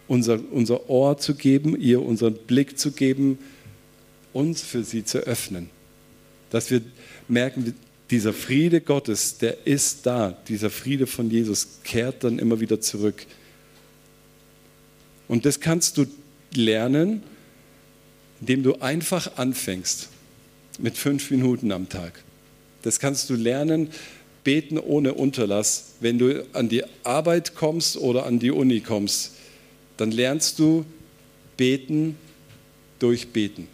unser, 0.07 0.39
unser 0.51 0.89
Ohr 0.89 1.17
zu 1.17 1.35
geben, 1.35 1.79
ihr 1.79 2.01
unseren 2.01 2.33
Blick 2.33 2.79
zu 2.79 2.91
geben, 2.91 3.37
uns 4.31 4.61
für 4.61 4.83
sie 4.83 5.03
zu 5.03 5.19
öffnen. 5.19 5.69
Dass 6.49 6.71
wir 6.71 6.81
merken, 7.27 7.75
dieser 8.09 8.33
Friede 8.33 8.81
Gottes, 8.81 9.37
der 9.37 9.67
ist 9.67 10.05
da. 10.05 10.31
Dieser 10.47 10.69
Friede 10.69 11.07
von 11.07 11.29
Jesus 11.29 11.79
kehrt 11.83 12.23
dann 12.23 12.39
immer 12.39 12.59
wieder 12.59 12.79
zurück. 12.81 13.25
Und 15.27 15.45
das 15.45 15.59
kannst 15.59 15.97
du 15.97 16.05
lernen, 16.55 17.21
indem 18.41 18.63
du 18.63 18.75
einfach 18.81 19.37
anfängst 19.37 20.09
mit 20.77 20.97
fünf 20.97 21.29
Minuten 21.31 21.71
am 21.71 21.89
Tag. 21.89 22.23
Das 22.81 22.99
kannst 22.99 23.29
du 23.29 23.35
lernen, 23.35 23.89
beten 24.43 24.77
ohne 24.77 25.13
Unterlass. 25.13 25.95
Wenn 25.99 26.17
du 26.17 26.45
an 26.53 26.69
die 26.69 26.83
Arbeit 27.03 27.55
kommst 27.55 27.97
oder 27.97 28.25
an 28.25 28.39
die 28.39 28.51
Uni 28.51 28.79
kommst, 28.79 29.33
dann 29.97 30.11
lernst 30.11 30.59
du 30.59 30.85
beten 31.57 32.15
durch 32.99 33.27
Beten. 33.29 33.67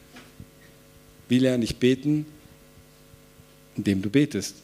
Wie 1.30 1.40
lerne 1.40 1.64
ich 1.64 1.78
beten? 1.78 2.26
Indem 3.78 4.02
du 4.02 4.10
betest. 4.10 4.56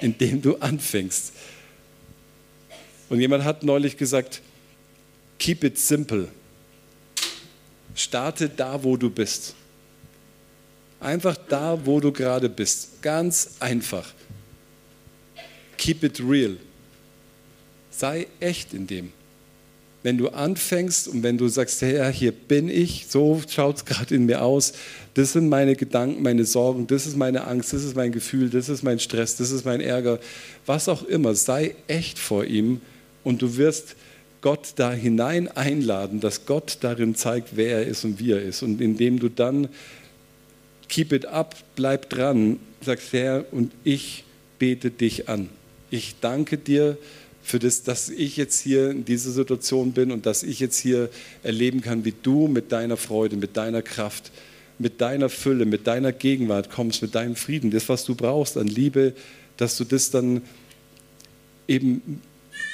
Indem 0.00 0.42
du 0.42 0.56
anfängst. 0.56 1.32
Und 3.08 3.20
jemand 3.20 3.44
hat 3.44 3.62
neulich 3.64 3.96
gesagt, 3.96 4.40
keep 5.38 5.64
it 5.64 5.78
simple. 5.78 6.28
Starte 7.94 8.48
da, 8.48 8.82
wo 8.82 8.96
du 8.96 9.10
bist. 9.10 9.54
Einfach 11.00 11.36
da, 11.48 11.78
wo 11.84 12.00
du 12.00 12.12
gerade 12.12 12.48
bist. 12.48 13.02
Ganz 13.02 13.52
einfach. 13.60 14.12
Keep 15.76 16.04
it 16.04 16.20
real. 16.20 16.56
Sei 17.90 18.26
echt 18.38 18.74
in 18.74 18.86
dem 18.86 19.12
wenn 20.02 20.16
du 20.16 20.28
anfängst 20.30 21.08
und 21.08 21.22
wenn 21.22 21.36
du 21.36 21.48
sagst, 21.48 21.82
Herr, 21.82 22.10
hier 22.10 22.32
bin 22.32 22.68
ich, 22.68 23.06
so 23.08 23.40
schaut 23.48 23.76
es 23.76 23.84
gerade 23.84 24.14
in 24.14 24.26
mir 24.26 24.42
aus, 24.42 24.72
das 25.14 25.32
sind 25.32 25.48
meine 25.48 25.76
Gedanken, 25.76 26.22
meine 26.22 26.44
Sorgen, 26.44 26.86
das 26.86 27.06
ist 27.06 27.16
meine 27.16 27.46
Angst, 27.46 27.72
das 27.72 27.84
ist 27.84 27.96
mein 27.96 28.12
Gefühl, 28.12 28.48
das 28.48 28.68
ist 28.68 28.82
mein 28.82 28.98
Stress, 28.98 29.36
das 29.36 29.50
ist 29.50 29.64
mein 29.66 29.80
Ärger, 29.80 30.18
was 30.64 30.88
auch 30.88 31.02
immer, 31.02 31.34
sei 31.34 31.74
echt 31.86 32.18
vor 32.18 32.44
ihm 32.44 32.80
und 33.24 33.42
du 33.42 33.56
wirst 33.56 33.94
Gott 34.40 34.72
da 34.76 34.92
hinein 34.92 35.48
einladen, 35.48 36.20
dass 36.20 36.46
Gott 36.46 36.78
darin 36.80 37.14
zeigt, 37.14 37.56
wer 37.56 37.78
er 37.78 37.86
ist 37.86 38.04
und 38.04 38.18
wie 38.18 38.32
er 38.32 38.42
ist. 38.42 38.62
Und 38.62 38.80
indem 38.80 39.18
du 39.18 39.28
dann 39.28 39.68
keep 40.88 41.12
it 41.12 41.26
up, 41.26 41.56
bleib 41.76 42.08
dran, 42.10 42.58
sagst, 42.80 43.12
Herr, 43.12 43.44
und 43.52 43.72
ich 43.84 44.24
bete 44.58 44.90
dich 44.90 45.28
an. 45.28 45.48
Ich 45.90 46.16
danke 46.20 46.56
dir, 46.56 46.96
für 47.42 47.58
das, 47.58 47.82
dass 47.82 48.08
ich 48.08 48.36
jetzt 48.36 48.60
hier 48.60 48.90
in 48.90 49.04
dieser 49.04 49.30
Situation 49.30 49.92
bin 49.92 50.12
und 50.12 50.26
dass 50.26 50.42
ich 50.42 50.60
jetzt 50.60 50.78
hier 50.78 51.08
erleben 51.42 51.80
kann, 51.80 52.04
wie 52.04 52.14
du 52.22 52.48
mit 52.48 52.70
deiner 52.70 52.96
Freude, 52.96 53.36
mit 53.36 53.56
deiner 53.56 53.82
Kraft, 53.82 54.30
mit 54.78 55.00
deiner 55.00 55.28
Fülle, 55.28 55.64
mit 55.64 55.86
deiner 55.86 56.12
Gegenwart 56.12 56.70
kommst, 56.70 57.02
mit 57.02 57.14
deinem 57.14 57.36
Frieden, 57.36 57.70
das, 57.70 57.88
was 57.88 58.04
du 58.04 58.14
brauchst 58.14 58.56
an 58.56 58.66
Liebe, 58.66 59.14
dass 59.56 59.76
du 59.76 59.84
das 59.84 60.10
dann 60.10 60.42
eben 61.66 62.22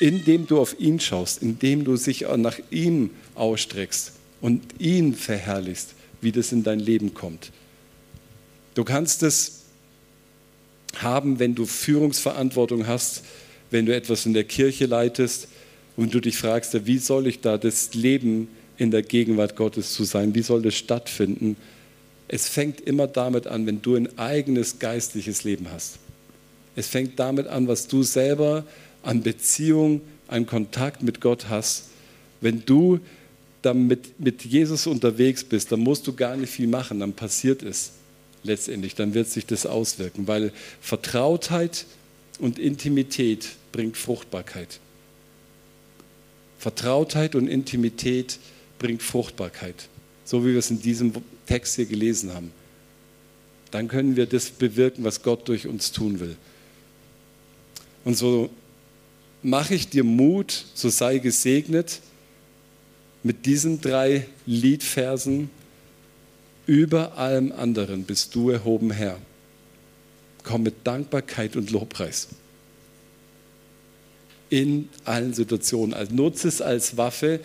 indem 0.00 0.46
du 0.46 0.60
auf 0.60 0.78
ihn 0.78 1.00
schaust, 1.00 1.42
indem 1.42 1.84
du 1.84 1.96
dich 1.96 2.26
nach 2.36 2.58
ihm 2.70 3.10
ausstreckst 3.34 4.12
und 4.40 4.62
ihn 4.78 5.14
verherrlichst, 5.14 5.94
wie 6.20 6.32
das 6.32 6.52
in 6.52 6.62
dein 6.62 6.80
Leben 6.80 7.14
kommt. 7.14 7.50
Du 8.74 8.84
kannst 8.84 9.22
es 9.22 9.62
haben, 10.96 11.38
wenn 11.38 11.54
du 11.54 11.66
Führungsverantwortung 11.66 12.86
hast, 12.86 13.22
wenn 13.70 13.86
du 13.86 13.94
etwas 13.94 14.26
in 14.26 14.34
der 14.34 14.44
Kirche 14.44 14.86
leitest 14.86 15.48
und 15.96 16.14
du 16.14 16.20
dich 16.20 16.36
fragst, 16.36 16.86
wie 16.86 16.98
soll 16.98 17.26
ich 17.26 17.40
da 17.40 17.58
das 17.58 17.94
Leben 17.94 18.48
in 18.76 18.90
der 18.90 19.02
Gegenwart 19.02 19.56
Gottes 19.56 19.92
zu 19.92 20.04
sein, 20.04 20.34
wie 20.34 20.42
soll 20.42 20.62
das 20.62 20.74
stattfinden? 20.74 21.56
Es 22.28 22.48
fängt 22.48 22.80
immer 22.80 23.06
damit 23.06 23.46
an, 23.46 23.66
wenn 23.66 23.82
du 23.82 23.94
ein 23.94 24.18
eigenes 24.18 24.78
geistliches 24.78 25.44
Leben 25.44 25.68
hast. 25.72 25.98
Es 26.74 26.88
fängt 26.88 27.18
damit 27.18 27.46
an, 27.46 27.68
was 27.68 27.88
du 27.88 28.02
selber 28.02 28.64
an 29.02 29.22
Beziehung, 29.22 30.00
an 30.28 30.46
Kontakt 30.46 31.02
mit 31.02 31.20
Gott 31.20 31.48
hast. 31.48 31.84
Wenn 32.40 32.64
du 32.64 33.00
dann 33.62 33.86
mit, 33.86 34.20
mit 34.20 34.44
Jesus 34.44 34.86
unterwegs 34.86 35.42
bist, 35.44 35.72
dann 35.72 35.80
musst 35.80 36.06
du 36.06 36.14
gar 36.14 36.36
nicht 36.36 36.50
viel 36.50 36.68
machen, 36.68 37.00
dann 37.00 37.12
passiert 37.12 37.62
es 37.62 37.92
letztendlich, 38.42 38.94
dann 38.94 39.14
wird 39.14 39.28
sich 39.28 39.46
das 39.46 39.66
auswirken, 39.66 40.28
weil 40.28 40.52
Vertrautheit 40.80 41.86
und 42.38 42.58
Intimität 42.58 43.48
bringt 43.72 43.96
Fruchtbarkeit. 43.96 44.78
Vertrautheit 46.58 47.34
und 47.34 47.48
Intimität 47.48 48.38
bringt 48.78 49.02
Fruchtbarkeit, 49.02 49.88
so 50.24 50.44
wie 50.44 50.52
wir 50.52 50.58
es 50.58 50.70
in 50.70 50.80
diesem 50.80 51.12
Text 51.46 51.76
hier 51.76 51.86
gelesen 51.86 52.32
haben. 52.32 52.52
Dann 53.70 53.88
können 53.88 54.16
wir 54.16 54.26
das 54.26 54.50
bewirken, 54.50 55.04
was 55.04 55.22
Gott 55.22 55.48
durch 55.48 55.66
uns 55.66 55.92
tun 55.92 56.20
will. 56.20 56.36
Und 58.04 58.16
so 58.16 58.48
mache 59.46 59.76
ich 59.76 59.88
dir 59.88 60.02
Mut, 60.02 60.64
so 60.74 60.88
sei 60.88 61.18
gesegnet 61.18 62.00
mit 63.22 63.46
diesen 63.46 63.80
drei 63.80 64.26
Liedversen. 64.44 65.50
Über 66.66 67.16
allem 67.16 67.52
anderen 67.52 68.02
bist 68.02 68.34
du 68.34 68.50
erhoben 68.50 68.90
Herr. 68.90 69.18
Komm 70.42 70.64
mit 70.64 70.84
Dankbarkeit 70.84 71.54
und 71.54 71.70
Lobpreis. 71.70 72.26
In 74.50 74.88
allen 75.04 75.32
Situationen. 75.32 75.94
Also 75.94 76.12
nutze 76.12 76.48
es 76.48 76.60
als 76.60 76.96
Waffe. 76.96 77.38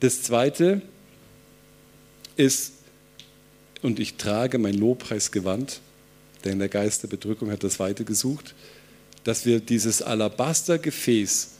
Das 0.00 0.22
zweite 0.22 0.82
ist, 2.36 2.72
und 3.80 3.98
ich 3.98 4.16
trage 4.16 4.58
mein 4.58 4.74
Lobpreisgewand, 4.74 5.80
denn 6.44 6.58
der 6.58 6.68
Geist 6.68 7.02
der 7.02 7.08
Bedrückung 7.08 7.50
hat 7.50 7.64
das 7.64 7.78
weiter 7.78 8.04
gesucht 8.04 8.54
dass 9.24 9.46
wir 9.46 9.60
dieses 9.60 10.02
Alabastergefäß 10.02 11.50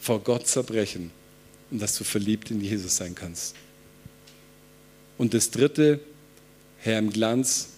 vor 0.00 0.20
Gott 0.20 0.46
zerbrechen 0.46 1.10
und 1.70 1.80
dass 1.80 1.96
du 1.96 2.04
verliebt 2.04 2.50
in 2.50 2.60
Jesus 2.60 2.96
sein 2.96 3.14
kannst. 3.14 3.54
Und 5.18 5.34
das 5.34 5.50
dritte, 5.50 6.00
Herr 6.78 6.98
im 6.98 7.10
Glanz 7.10 7.68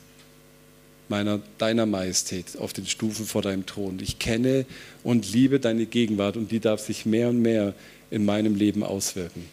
meiner, 1.08 1.40
deiner 1.58 1.86
Majestät 1.86 2.56
auf 2.56 2.72
den 2.72 2.86
Stufen 2.86 3.26
vor 3.26 3.42
deinem 3.42 3.66
Thron. 3.66 3.98
Ich 4.00 4.18
kenne 4.18 4.64
und 5.02 5.30
liebe 5.32 5.60
deine 5.60 5.86
Gegenwart 5.86 6.36
und 6.36 6.50
die 6.50 6.60
darf 6.60 6.80
sich 6.80 7.04
mehr 7.04 7.28
und 7.28 7.42
mehr 7.42 7.74
in 8.10 8.24
meinem 8.24 8.54
Leben 8.54 8.82
auswirken. 8.82 9.48